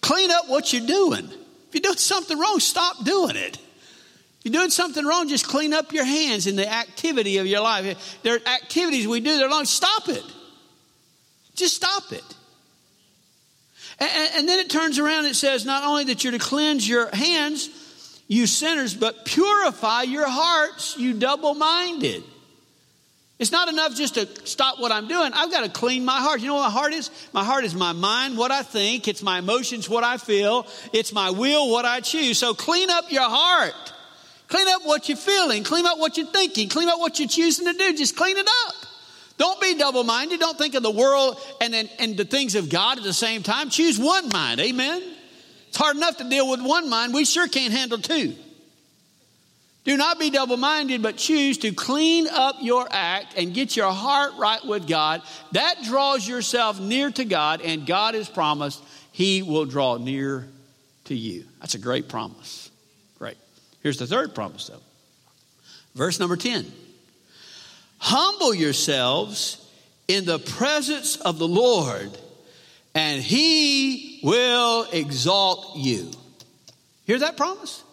clean 0.00 0.30
up 0.30 0.48
what 0.48 0.72
you're 0.72 0.86
doing. 0.86 1.30
You're 1.76 1.82
doing 1.82 1.98
something 1.98 2.38
wrong, 2.38 2.58
stop 2.58 3.04
doing 3.04 3.36
it. 3.36 3.58
If 3.58 4.44
you're 4.44 4.52
doing 4.54 4.70
something 4.70 5.04
wrong, 5.04 5.28
just 5.28 5.46
clean 5.46 5.74
up 5.74 5.92
your 5.92 6.06
hands 6.06 6.46
in 6.46 6.56
the 6.56 6.66
activity 6.66 7.36
of 7.36 7.46
your 7.46 7.60
life. 7.60 8.18
There 8.22 8.36
are 8.36 8.48
activities 8.48 9.06
we 9.06 9.20
do 9.20 9.36
that 9.36 9.44
are 9.44 9.50
wrong. 9.50 9.66
Stop 9.66 10.08
it. 10.08 10.24
Just 11.54 11.76
stop 11.76 12.10
it. 12.12 12.24
And, 13.98 14.30
and 14.36 14.48
then 14.48 14.58
it 14.58 14.70
turns 14.70 14.98
around 14.98 15.26
and 15.26 15.32
it 15.32 15.34
says 15.34 15.66
not 15.66 15.84
only 15.84 16.04
that 16.04 16.24
you're 16.24 16.32
to 16.32 16.38
cleanse 16.38 16.88
your 16.88 17.14
hands, 17.14 17.68
you 18.26 18.46
sinners, 18.46 18.94
but 18.94 19.26
purify 19.26 20.04
your 20.04 20.26
hearts, 20.26 20.96
you 20.96 21.12
double 21.12 21.52
minded. 21.52 22.24
It's 23.38 23.52
not 23.52 23.68
enough 23.68 23.94
just 23.94 24.14
to 24.14 24.26
stop 24.46 24.80
what 24.80 24.92
I'm 24.92 25.08
doing. 25.08 25.32
I've 25.34 25.50
got 25.50 25.64
to 25.64 25.70
clean 25.70 26.06
my 26.06 26.20
heart. 26.20 26.40
You 26.40 26.46
know 26.46 26.54
what 26.54 26.64
my 26.64 26.70
heart 26.70 26.94
is? 26.94 27.10
My 27.34 27.44
heart 27.44 27.64
is 27.64 27.74
my 27.74 27.92
mind, 27.92 28.38
what 28.38 28.50
I 28.50 28.62
think. 28.62 29.08
It's 29.08 29.22
my 29.22 29.40
emotions, 29.40 29.90
what 29.90 30.04
I 30.04 30.16
feel. 30.16 30.66
It's 30.94 31.12
my 31.12 31.30
will, 31.30 31.70
what 31.70 31.84
I 31.84 32.00
choose. 32.00 32.38
So 32.38 32.54
clean 32.54 32.88
up 32.88 33.12
your 33.12 33.28
heart. 33.28 33.92
Clean 34.48 34.66
up 34.68 34.86
what 34.86 35.08
you're 35.08 35.18
feeling. 35.18 35.64
Clean 35.64 35.84
up 35.84 35.98
what 35.98 36.16
you're 36.16 36.26
thinking. 36.28 36.70
Clean 36.70 36.88
up 36.88 36.98
what 36.98 37.18
you're 37.18 37.28
choosing 37.28 37.66
to 37.66 37.74
do. 37.74 37.94
Just 37.94 38.16
clean 38.16 38.38
it 38.38 38.48
up. 38.66 38.74
Don't 39.36 39.60
be 39.60 39.76
double 39.76 40.04
minded. 40.04 40.40
Don't 40.40 40.56
think 40.56 40.74
of 40.74 40.82
the 40.82 40.90
world 40.90 41.38
and, 41.60 41.74
and, 41.74 41.90
and 41.98 42.16
the 42.16 42.24
things 42.24 42.54
of 42.54 42.70
God 42.70 42.96
at 42.96 43.04
the 43.04 43.12
same 43.12 43.42
time. 43.42 43.68
Choose 43.68 43.98
one 43.98 44.30
mind. 44.30 44.60
Amen. 44.60 45.02
It's 45.68 45.76
hard 45.76 45.96
enough 45.96 46.16
to 46.18 46.28
deal 46.30 46.50
with 46.50 46.62
one 46.62 46.88
mind. 46.88 47.12
We 47.12 47.26
sure 47.26 47.48
can't 47.48 47.74
handle 47.74 47.98
two. 47.98 48.34
Do 49.86 49.96
not 49.96 50.18
be 50.18 50.30
double 50.30 50.56
minded, 50.56 51.00
but 51.00 51.16
choose 51.16 51.58
to 51.58 51.70
clean 51.70 52.26
up 52.26 52.56
your 52.60 52.88
act 52.90 53.34
and 53.36 53.54
get 53.54 53.76
your 53.76 53.92
heart 53.92 54.32
right 54.36 54.62
with 54.66 54.88
God. 54.88 55.22
That 55.52 55.76
draws 55.84 56.26
yourself 56.26 56.80
near 56.80 57.12
to 57.12 57.24
God, 57.24 57.60
and 57.60 57.86
God 57.86 58.14
has 58.14 58.28
promised 58.28 58.82
He 59.12 59.42
will 59.42 59.64
draw 59.64 59.96
near 59.96 60.48
to 61.04 61.14
you. 61.14 61.44
That's 61.60 61.76
a 61.76 61.78
great 61.78 62.08
promise. 62.08 62.68
Great. 63.20 63.36
Here's 63.80 63.98
the 63.98 64.08
third 64.08 64.34
promise, 64.34 64.66
though. 64.66 64.82
Verse 65.94 66.18
number 66.18 66.36
10 66.36 66.66
Humble 67.98 68.54
yourselves 68.54 69.64
in 70.08 70.24
the 70.24 70.40
presence 70.40 71.14
of 71.14 71.38
the 71.38 71.46
Lord, 71.46 72.10
and 72.92 73.22
He 73.22 74.18
will 74.24 74.88
exalt 74.90 75.76
you. 75.76 76.10
Hear 77.04 77.20
that 77.20 77.36
promise? 77.36 77.84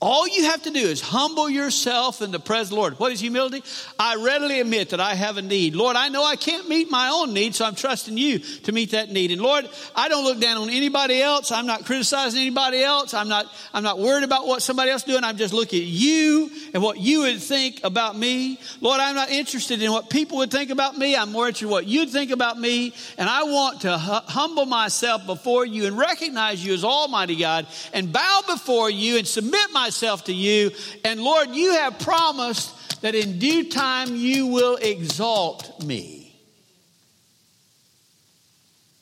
All 0.00 0.28
you 0.28 0.44
have 0.44 0.62
to 0.62 0.70
do 0.70 0.78
is 0.78 1.00
humble 1.00 1.50
yourself 1.50 2.22
in 2.22 2.30
the 2.30 2.38
presence 2.38 2.68
of 2.68 2.76
the 2.76 2.76
Lord. 2.76 3.00
What 3.00 3.10
is 3.10 3.18
humility? 3.18 3.64
I 3.98 4.14
readily 4.14 4.60
admit 4.60 4.90
that 4.90 5.00
I 5.00 5.16
have 5.16 5.38
a 5.38 5.42
need. 5.42 5.74
Lord, 5.74 5.96
I 5.96 6.08
know 6.08 6.24
I 6.24 6.36
can't 6.36 6.68
meet 6.68 6.88
my 6.88 7.08
own 7.08 7.34
need, 7.34 7.56
so 7.56 7.64
I'm 7.64 7.74
trusting 7.74 8.16
you 8.16 8.38
to 8.38 8.70
meet 8.70 8.92
that 8.92 9.10
need. 9.10 9.32
And 9.32 9.42
Lord, 9.42 9.68
I 9.96 10.08
don't 10.08 10.22
look 10.22 10.38
down 10.38 10.56
on 10.56 10.70
anybody 10.70 11.20
else. 11.20 11.50
I'm 11.50 11.66
not 11.66 11.84
criticizing 11.84 12.40
anybody 12.40 12.80
else. 12.80 13.12
I'm 13.12 13.28
not, 13.28 13.46
I'm 13.74 13.82
not 13.82 13.98
worried 13.98 14.22
about 14.22 14.46
what 14.46 14.62
somebody 14.62 14.92
else 14.92 15.02
is 15.02 15.08
doing. 15.08 15.24
I'm 15.24 15.36
just 15.36 15.52
looking 15.52 15.82
at 15.82 15.88
you 15.88 16.48
and 16.74 16.80
what 16.80 16.98
you 16.98 17.22
would 17.22 17.40
think 17.40 17.80
about 17.82 18.16
me. 18.16 18.60
Lord, 18.80 19.00
I'm 19.00 19.16
not 19.16 19.30
interested 19.30 19.82
in 19.82 19.90
what 19.90 20.10
people 20.10 20.36
would 20.38 20.52
think 20.52 20.70
about 20.70 20.96
me. 20.96 21.16
I'm 21.16 21.32
more 21.32 21.48
interested 21.48 21.66
in 21.66 21.72
what 21.72 21.86
you'd 21.86 22.10
think 22.10 22.30
about 22.30 22.56
me. 22.56 22.94
And 23.18 23.28
I 23.28 23.42
want 23.42 23.80
to 23.80 23.98
humble 23.98 24.66
myself 24.66 25.26
before 25.26 25.66
you 25.66 25.86
and 25.86 25.98
recognize 25.98 26.64
you 26.64 26.72
as 26.72 26.84
Almighty 26.84 27.34
God 27.34 27.66
and 27.92 28.12
bow 28.12 28.42
before 28.46 28.88
you 28.90 29.18
and 29.18 29.26
submit 29.26 29.72
myself 29.72 29.87
myself 29.88 30.24
to 30.24 30.34
you. 30.34 30.70
And 31.02 31.18
Lord, 31.18 31.48
you 31.48 31.72
have 31.72 31.98
promised 31.98 33.00
that 33.00 33.14
in 33.14 33.38
due 33.38 33.70
time 33.70 34.14
you 34.14 34.48
will 34.48 34.76
exalt 34.76 35.82
me. 35.82 36.36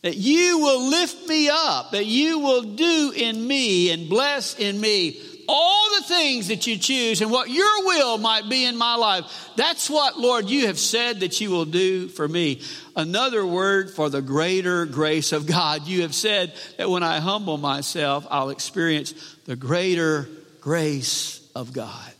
That 0.02 0.16
you 0.16 0.60
will 0.60 0.88
lift 0.88 1.26
me 1.26 1.48
up, 1.50 1.90
that 1.90 2.06
you 2.06 2.38
will 2.38 2.62
do 2.62 3.12
in 3.16 3.44
me 3.44 3.90
and 3.90 4.08
bless 4.08 4.56
in 4.56 4.80
me 4.80 5.20
all 5.48 5.88
the 5.98 6.06
things 6.06 6.48
that 6.48 6.68
you 6.68 6.76
choose 6.76 7.20
and 7.20 7.30
what 7.30 7.50
your 7.50 7.84
will 7.84 8.18
might 8.18 8.48
be 8.48 8.64
in 8.64 8.76
my 8.76 8.94
life. 8.94 9.24
That's 9.56 9.90
what, 9.90 10.16
Lord, 10.16 10.48
you 10.48 10.68
have 10.68 10.78
said 10.78 11.20
that 11.20 11.40
you 11.40 11.50
will 11.50 11.64
do 11.64 12.08
for 12.08 12.28
me. 12.28 12.60
Another 12.94 13.44
word 13.44 13.90
for 13.90 14.08
the 14.08 14.22
greater 14.22 14.86
grace 14.86 15.32
of 15.32 15.46
God. 15.46 15.86
You 15.86 16.02
have 16.02 16.14
said 16.14 16.52
that 16.78 16.90
when 16.90 17.02
I 17.02 17.18
humble 17.18 17.58
myself, 17.58 18.26
I'll 18.30 18.50
experience 18.50 19.12
the 19.46 19.56
greater 19.56 20.28
grace 20.66 21.48
of 21.54 21.72
God. 21.72 22.12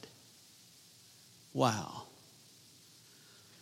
Wow. 1.53 2.03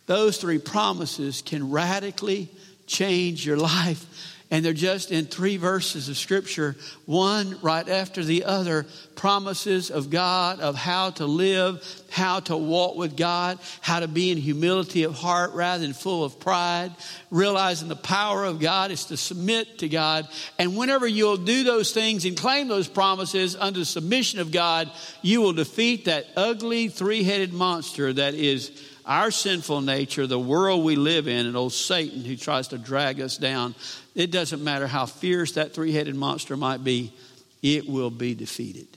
Those 0.05 0.37
three 0.37 0.59
promises 0.59 1.41
can 1.41 1.71
radically 1.71 2.49
change 2.87 3.45
your 3.45 3.57
life 3.57 4.05
and 4.51 4.63
they're 4.63 4.73
just 4.73 5.11
in 5.11 5.25
three 5.25 5.57
verses 5.57 6.07
of 6.07 6.17
Scripture, 6.17 6.75
one 7.05 7.59
right 7.61 7.87
after 7.89 8.23
the 8.23 8.43
other, 8.43 8.85
promises 9.15 9.89
of 9.89 10.11
God 10.11 10.59
of 10.59 10.75
how 10.75 11.09
to 11.11 11.25
live, 11.25 11.83
how 12.11 12.41
to 12.41 12.55
walk 12.55 12.95
with 12.95 13.17
God, 13.17 13.57
how 13.81 14.01
to 14.01 14.07
be 14.07 14.29
in 14.29 14.37
humility 14.37 15.03
of 15.03 15.15
heart 15.15 15.53
rather 15.53 15.83
than 15.83 15.93
full 15.93 16.23
of 16.23 16.39
pride, 16.39 16.93
realizing 17.31 17.87
the 17.87 17.95
power 17.95 18.43
of 18.43 18.59
God 18.59 18.91
is 18.91 19.05
to 19.05 19.17
submit 19.17 19.79
to 19.79 19.89
God. 19.89 20.27
And 20.59 20.77
whenever 20.77 21.07
you'll 21.07 21.37
do 21.37 21.63
those 21.63 21.91
things 21.91 22.23
and 22.23 22.37
claim 22.37 22.67
those 22.67 22.87
promises 22.87 23.55
under 23.55 23.83
submission 23.83 24.39
of 24.39 24.51
God, 24.51 24.91
you 25.23 25.41
will 25.41 25.53
defeat 25.53 26.05
that 26.05 26.27
ugly 26.37 26.87
three 26.89 27.23
headed 27.23 27.51
monster 27.51 28.13
that 28.13 28.35
is 28.35 28.69
our 29.05 29.31
sinful 29.31 29.81
nature, 29.81 30.27
the 30.27 30.39
world 30.39 30.83
we 30.83 30.95
live 30.95 31.27
in, 31.27 31.45
and 31.45 31.55
old 31.55 31.73
Satan 31.73 32.23
who 32.23 32.35
tries 32.35 32.69
to 32.69 32.77
drag 32.77 33.21
us 33.21 33.37
down. 33.37 33.75
It 34.15 34.31
doesn't 34.31 34.63
matter 34.63 34.87
how 34.87 35.05
fierce 35.05 35.53
that 35.53 35.73
three 35.73 35.91
headed 35.91 36.15
monster 36.15 36.57
might 36.57 36.83
be, 36.83 37.13
it 37.61 37.87
will 37.87 38.09
be 38.09 38.33
defeated. 38.33 38.87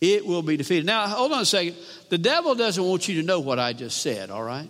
It 0.00 0.24
will 0.24 0.42
be 0.42 0.56
defeated. 0.56 0.86
Now, 0.86 1.06
hold 1.08 1.32
on 1.32 1.42
a 1.42 1.44
second. 1.44 1.76
The 2.08 2.18
devil 2.18 2.54
doesn't 2.54 2.82
want 2.82 3.06
you 3.06 3.20
to 3.20 3.26
know 3.26 3.40
what 3.40 3.58
I 3.58 3.72
just 3.72 4.00
said, 4.00 4.30
all 4.30 4.42
right? 4.42 4.68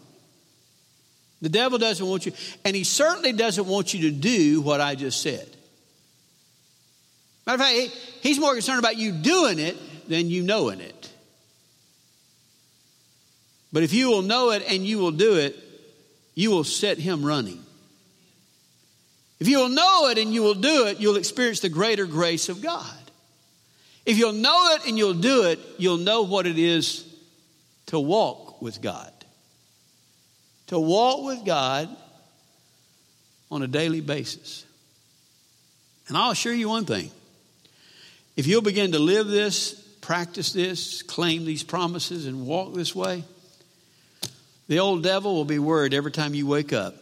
The 1.40 1.48
devil 1.48 1.78
doesn't 1.78 2.06
want 2.06 2.26
you, 2.26 2.32
and 2.64 2.74
he 2.74 2.84
certainly 2.84 3.32
doesn't 3.32 3.66
want 3.66 3.94
you 3.94 4.10
to 4.10 4.16
do 4.16 4.60
what 4.60 4.80
I 4.80 4.94
just 4.94 5.22
said. 5.22 5.48
Matter 7.46 7.62
of 7.62 7.68
fact, 7.68 7.96
he's 8.22 8.38
more 8.38 8.52
concerned 8.52 8.78
about 8.78 8.96
you 8.96 9.12
doing 9.12 9.58
it 9.58 9.76
than 10.08 10.28
you 10.28 10.42
knowing 10.42 10.80
it. 10.80 11.09
But 13.72 13.82
if 13.82 13.92
you 13.92 14.10
will 14.10 14.22
know 14.22 14.50
it 14.50 14.64
and 14.68 14.84
you 14.84 14.98
will 14.98 15.12
do 15.12 15.36
it, 15.36 15.56
you 16.34 16.50
will 16.50 16.64
set 16.64 16.98
him 16.98 17.24
running. 17.24 17.62
If 19.38 19.48
you 19.48 19.58
will 19.58 19.68
know 19.68 20.08
it 20.08 20.18
and 20.18 20.34
you 20.34 20.42
will 20.42 20.54
do 20.54 20.86
it, 20.86 21.00
you'll 21.00 21.16
experience 21.16 21.60
the 21.60 21.68
greater 21.68 22.06
grace 22.06 22.48
of 22.48 22.60
God. 22.60 22.96
If 24.04 24.18
you'll 24.18 24.32
know 24.32 24.74
it 24.74 24.86
and 24.86 24.98
you'll 24.98 25.14
do 25.14 25.44
it, 25.44 25.58
you'll 25.78 25.98
know 25.98 26.22
what 26.22 26.46
it 26.46 26.58
is 26.58 27.04
to 27.86 27.98
walk 27.98 28.60
with 28.60 28.82
God. 28.82 29.12
To 30.68 30.78
walk 30.78 31.24
with 31.24 31.44
God 31.44 31.88
on 33.50 33.62
a 33.62 33.66
daily 33.66 34.00
basis. 34.00 34.64
And 36.08 36.16
I'll 36.16 36.32
assure 36.32 36.52
you 36.52 36.68
one 36.68 36.86
thing 36.86 37.10
if 38.36 38.46
you'll 38.46 38.62
begin 38.62 38.92
to 38.92 38.98
live 38.98 39.28
this, 39.28 39.74
practice 40.00 40.52
this, 40.52 41.02
claim 41.02 41.44
these 41.44 41.62
promises, 41.62 42.26
and 42.26 42.46
walk 42.46 42.74
this 42.74 42.94
way, 42.94 43.24
the 44.70 44.78
old 44.78 45.02
devil 45.02 45.34
will 45.34 45.44
be 45.44 45.58
worried 45.58 45.92
every 45.92 46.12
time 46.12 46.32
you 46.32 46.46
wake 46.46 46.72
up. 46.72 46.94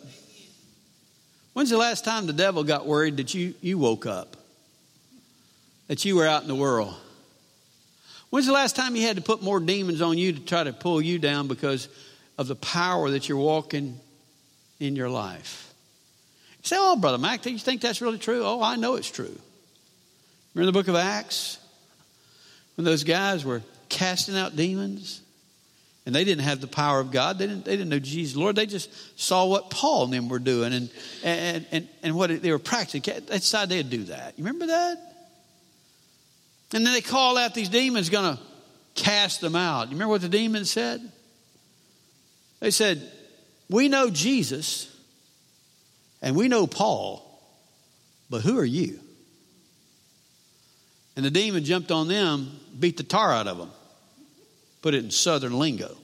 When's 1.52 1.70
the 1.70 1.78
last 1.78 2.04
time 2.04 2.26
the 2.26 2.32
devil 2.32 2.64
got 2.64 2.86
worried 2.86 3.18
that 3.18 3.34
you, 3.34 3.54
you 3.60 3.78
woke 3.78 4.06
up? 4.06 4.36
that 5.88 6.04
you 6.04 6.16
were 6.16 6.26
out 6.26 6.42
in 6.42 6.48
the 6.48 6.54
world? 6.54 6.94
When's 8.30 8.46
the 8.46 8.52
last 8.52 8.76
time 8.76 8.94
you 8.94 9.02
had 9.02 9.16
to 9.16 9.22
put 9.22 9.42
more 9.42 9.58
demons 9.58 10.00
on 10.00 10.16
you 10.18 10.34
to 10.34 10.40
try 10.40 10.62
to 10.62 10.72
pull 10.72 11.00
you 11.00 11.18
down 11.18 11.48
because 11.48 11.88
of 12.36 12.46
the 12.46 12.54
power 12.54 13.10
that 13.10 13.28
you're 13.28 13.38
walking 13.38 13.98
in 14.78 14.94
your 14.96 15.08
life? 15.08 15.72
You 16.62 16.68
say, 16.68 16.76
Oh, 16.78 16.96
Brother 16.96 17.18
Mac, 17.18 17.42
do 17.42 17.50
you 17.50 17.58
think 17.58 17.80
that's 17.80 18.00
really 18.00 18.18
true? 18.18 18.44
Oh, 18.44 18.62
I 18.62 18.76
know 18.76 18.94
it's 18.94 19.10
true. 19.10 19.36
Remember 20.54 20.66
the 20.72 20.78
book 20.78 20.88
of 20.88 20.94
Acts? 20.94 21.58
When 22.76 22.84
those 22.84 23.02
guys 23.02 23.44
were 23.44 23.62
casting 23.88 24.36
out 24.36 24.54
demons? 24.54 25.22
And 26.08 26.14
they 26.14 26.24
didn't 26.24 26.44
have 26.44 26.62
the 26.62 26.66
power 26.66 27.00
of 27.00 27.10
God. 27.10 27.38
They 27.38 27.46
didn't, 27.46 27.66
they 27.66 27.72
didn't 27.72 27.90
know 27.90 27.98
Jesus, 27.98 28.34
Lord. 28.34 28.56
They 28.56 28.64
just 28.64 28.90
saw 29.20 29.44
what 29.44 29.68
Paul 29.68 30.04
and 30.04 30.12
them 30.14 30.30
were 30.30 30.38
doing 30.38 30.72
and, 30.72 30.90
and, 31.22 31.66
and, 31.70 31.88
and 32.02 32.14
what 32.14 32.40
they 32.40 32.50
were 32.50 32.58
practicing. 32.58 33.02
They 33.02 33.36
decided 33.36 33.68
they'd 33.68 33.90
do 33.90 34.04
that. 34.04 34.32
You 34.38 34.44
remember 34.44 34.68
that? 34.68 34.96
And 36.72 36.86
then 36.86 36.94
they 36.94 37.02
call 37.02 37.36
out 37.36 37.52
these 37.52 37.68
demons 37.68 38.08
going 38.08 38.38
to 38.38 38.42
cast 38.94 39.42
them 39.42 39.54
out. 39.54 39.88
You 39.88 39.96
remember 39.96 40.12
what 40.12 40.22
the 40.22 40.30
demons 40.30 40.70
said? 40.70 41.12
They 42.60 42.70
said, 42.70 43.06
We 43.68 43.90
know 43.90 44.08
Jesus 44.08 44.90
and 46.22 46.34
we 46.34 46.48
know 46.48 46.66
Paul, 46.66 47.38
but 48.30 48.40
who 48.40 48.58
are 48.58 48.64
you? 48.64 48.98
And 51.16 51.24
the 51.26 51.30
demon 51.30 51.64
jumped 51.64 51.92
on 51.92 52.08
them, 52.08 52.58
beat 52.80 52.96
the 52.96 53.02
tar 53.02 53.30
out 53.30 53.46
of 53.46 53.58
them, 53.58 53.72
put 54.82 54.94
it 54.94 55.04
in 55.04 55.10
southern 55.10 55.58
lingo. 55.58 55.96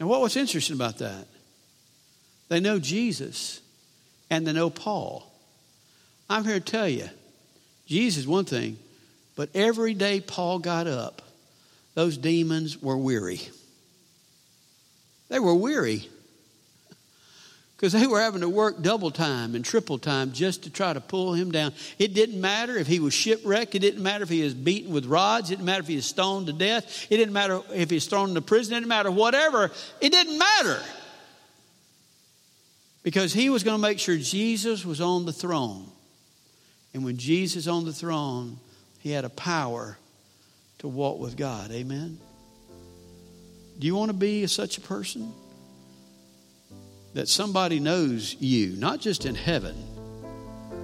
And 0.00 0.08
what 0.08 0.20
was 0.20 0.36
interesting 0.36 0.76
about 0.76 0.98
that? 0.98 1.26
They 2.48 2.60
know 2.60 2.78
Jesus 2.78 3.60
and 4.30 4.46
they 4.46 4.52
know 4.52 4.70
Paul. 4.70 5.30
I'm 6.28 6.44
here 6.44 6.54
to 6.54 6.60
tell 6.60 6.88
you, 6.88 7.08
Jesus 7.86 8.26
one 8.26 8.44
thing, 8.44 8.78
but 9.36 9.50
every 9.54 9.94
day 9.94 10.20
Paul 10.20 10.58
got 10.58 10.86
up, 10.86 11.22
those 11.94 12.16
demons 12.16 12.80
were 12.82 12.96
weary. 12.96 13.40
They 15.28 15.38
were 15.38 15.54
weary 15.54 16.08
because 17.76 17.92
they 17.92 18.06
were 18.06 18.20
having 18.20 18.40
to 18.40 18.48
work 18.48 18.80
double 18.82 19.10
time 19.10 19.54
and 19.54 19.64
triple 19.64 19.98
time 19.98 20.32
just 20.32 20.62
to 20.62 20.70
try 20.70 20.92
to 20.92 21.00
pull 21.00 21.34
him 21.34 21.50
down. 21.50 21.72
It 21.98 22.14
didn't 22.14 22.40
matter 22.40 22.76
if 22.76 22.86
he 22.86 23.00
was 23.00 23.12
shipwrecked. 23.12 23.74
It 23.74 23.80
didn't 23.80 24.02
matter 24.02 24.22
if 24.22 24.28
he 24.28 24.42
was 24.42 24.54
beaten 24.54 24.92
with 24.92 25.06
rods. 25.06 25.50
It 25.50 25.56
didn't 25.56 25.66
matter 25.66 25.80
if 25.80 25.88
he 25.88 25.96
was 25.96 26.06
stoned 26.06 26.46
to 26.46 26.52
death. 26.52 27.06
It 27.10 27.16
didn't 27.16 27.34
matter 27.34 27.60
if 27.72 27.90
he 27.90 27.96
was 27.96 28.06
thrown 28.06 28.28
into 28.28 28.42
prison. 28.42 28.74
It 28.74 28.76
didn't 28.80 28.88
matter 28.88 29.10
whatever. 29.10 29.70
It 30.00 30.12
didn't 30.12 30.38
matter. 30.38 30.80
Because 33.02 33.32
he 33.32 33.50
was 33.50 33.64
going 33.64 33.76
to 33.76 33.82
make 33.82 33.98
sure 33.98 34.16
Jesus 34.16 34.84
was 34.86 35.00
on 35.00 35.26
the 35.26 35.32
throne. 35.32 35.86
And 36.94 37.04
when 37.04 37.16
Jesus 37.16 37.66
on 37.66 37.84
the 37.84 37.92
throne, 37.92 38.56
he 39.00 39.10
had 39.10 39.24
a 39.24 39.30
power 39.30 39.98
to 40.78 40.88
walk 40.88 41.18
with 41.18 41.36
God. 41.36 41.72
Amen. 41.72 42.18
Do 43.78 43.86
you 43.86 43.96
want 43.96 44.10
to 44.10 44.16
be 44.16 44.46
such 44.46 44.78
a 44.78 44.80
person? 44.80 45.32
That 47.14 47.28
somebody 47.28 47.80
knows 47.80 48.36
you, 48.40 48.76
not 48.76 49.00
just 49.00 49.24
in 49.24 49.34
heaven, 49.34 49.76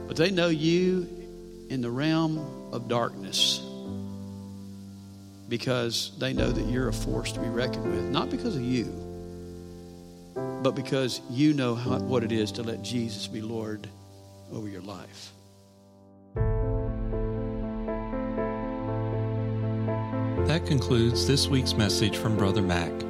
but 0.07 0.16
they 0.16 0.31
know 0.31 0.49
you 0.49 1.09
in 1.68 1.81
the 1.81 1.91
realm 1.91 2.39
of 2.72 2.89
darkness 2.89 3.61
because 5.49 6.12
they 6.18 6.33
know 6.33 6.51
that 6.51 6.66
you're 6.66 6.89
a 6.89 6.93
force 6.93 7.33
to 7.33 7.41
be 7.41 7.49
reckoned 7.49 7.85
with, 7.85 8.05
not 8.05 8.31
because 8.31 8.55
of 8.55 8.62
you, 8.62 8.85
but 10.62 10.76
because 10.76 11.20
you 11.28 11.53
know 11.53 11.74
how, 11.74 11.99
what 11.99 12.22
it 12.22 12.33
is 12.33 12.53
to 12.53 12.62
let 12.62 12.83
Jesus 12.83 13.26
be 13.26 13.41
Lord 13.41 13.89
over 14.53 14.68
your 14.68 14.83
life. 14.83 15.33
That 20.47 20.66
concludes 20.66 21.26
this 21.26 21.49
week's 21.49 21.74
message 21.74 22.16
from 22.16 22.37
Brother 22.37 22.62
Mac. 22.62 23.09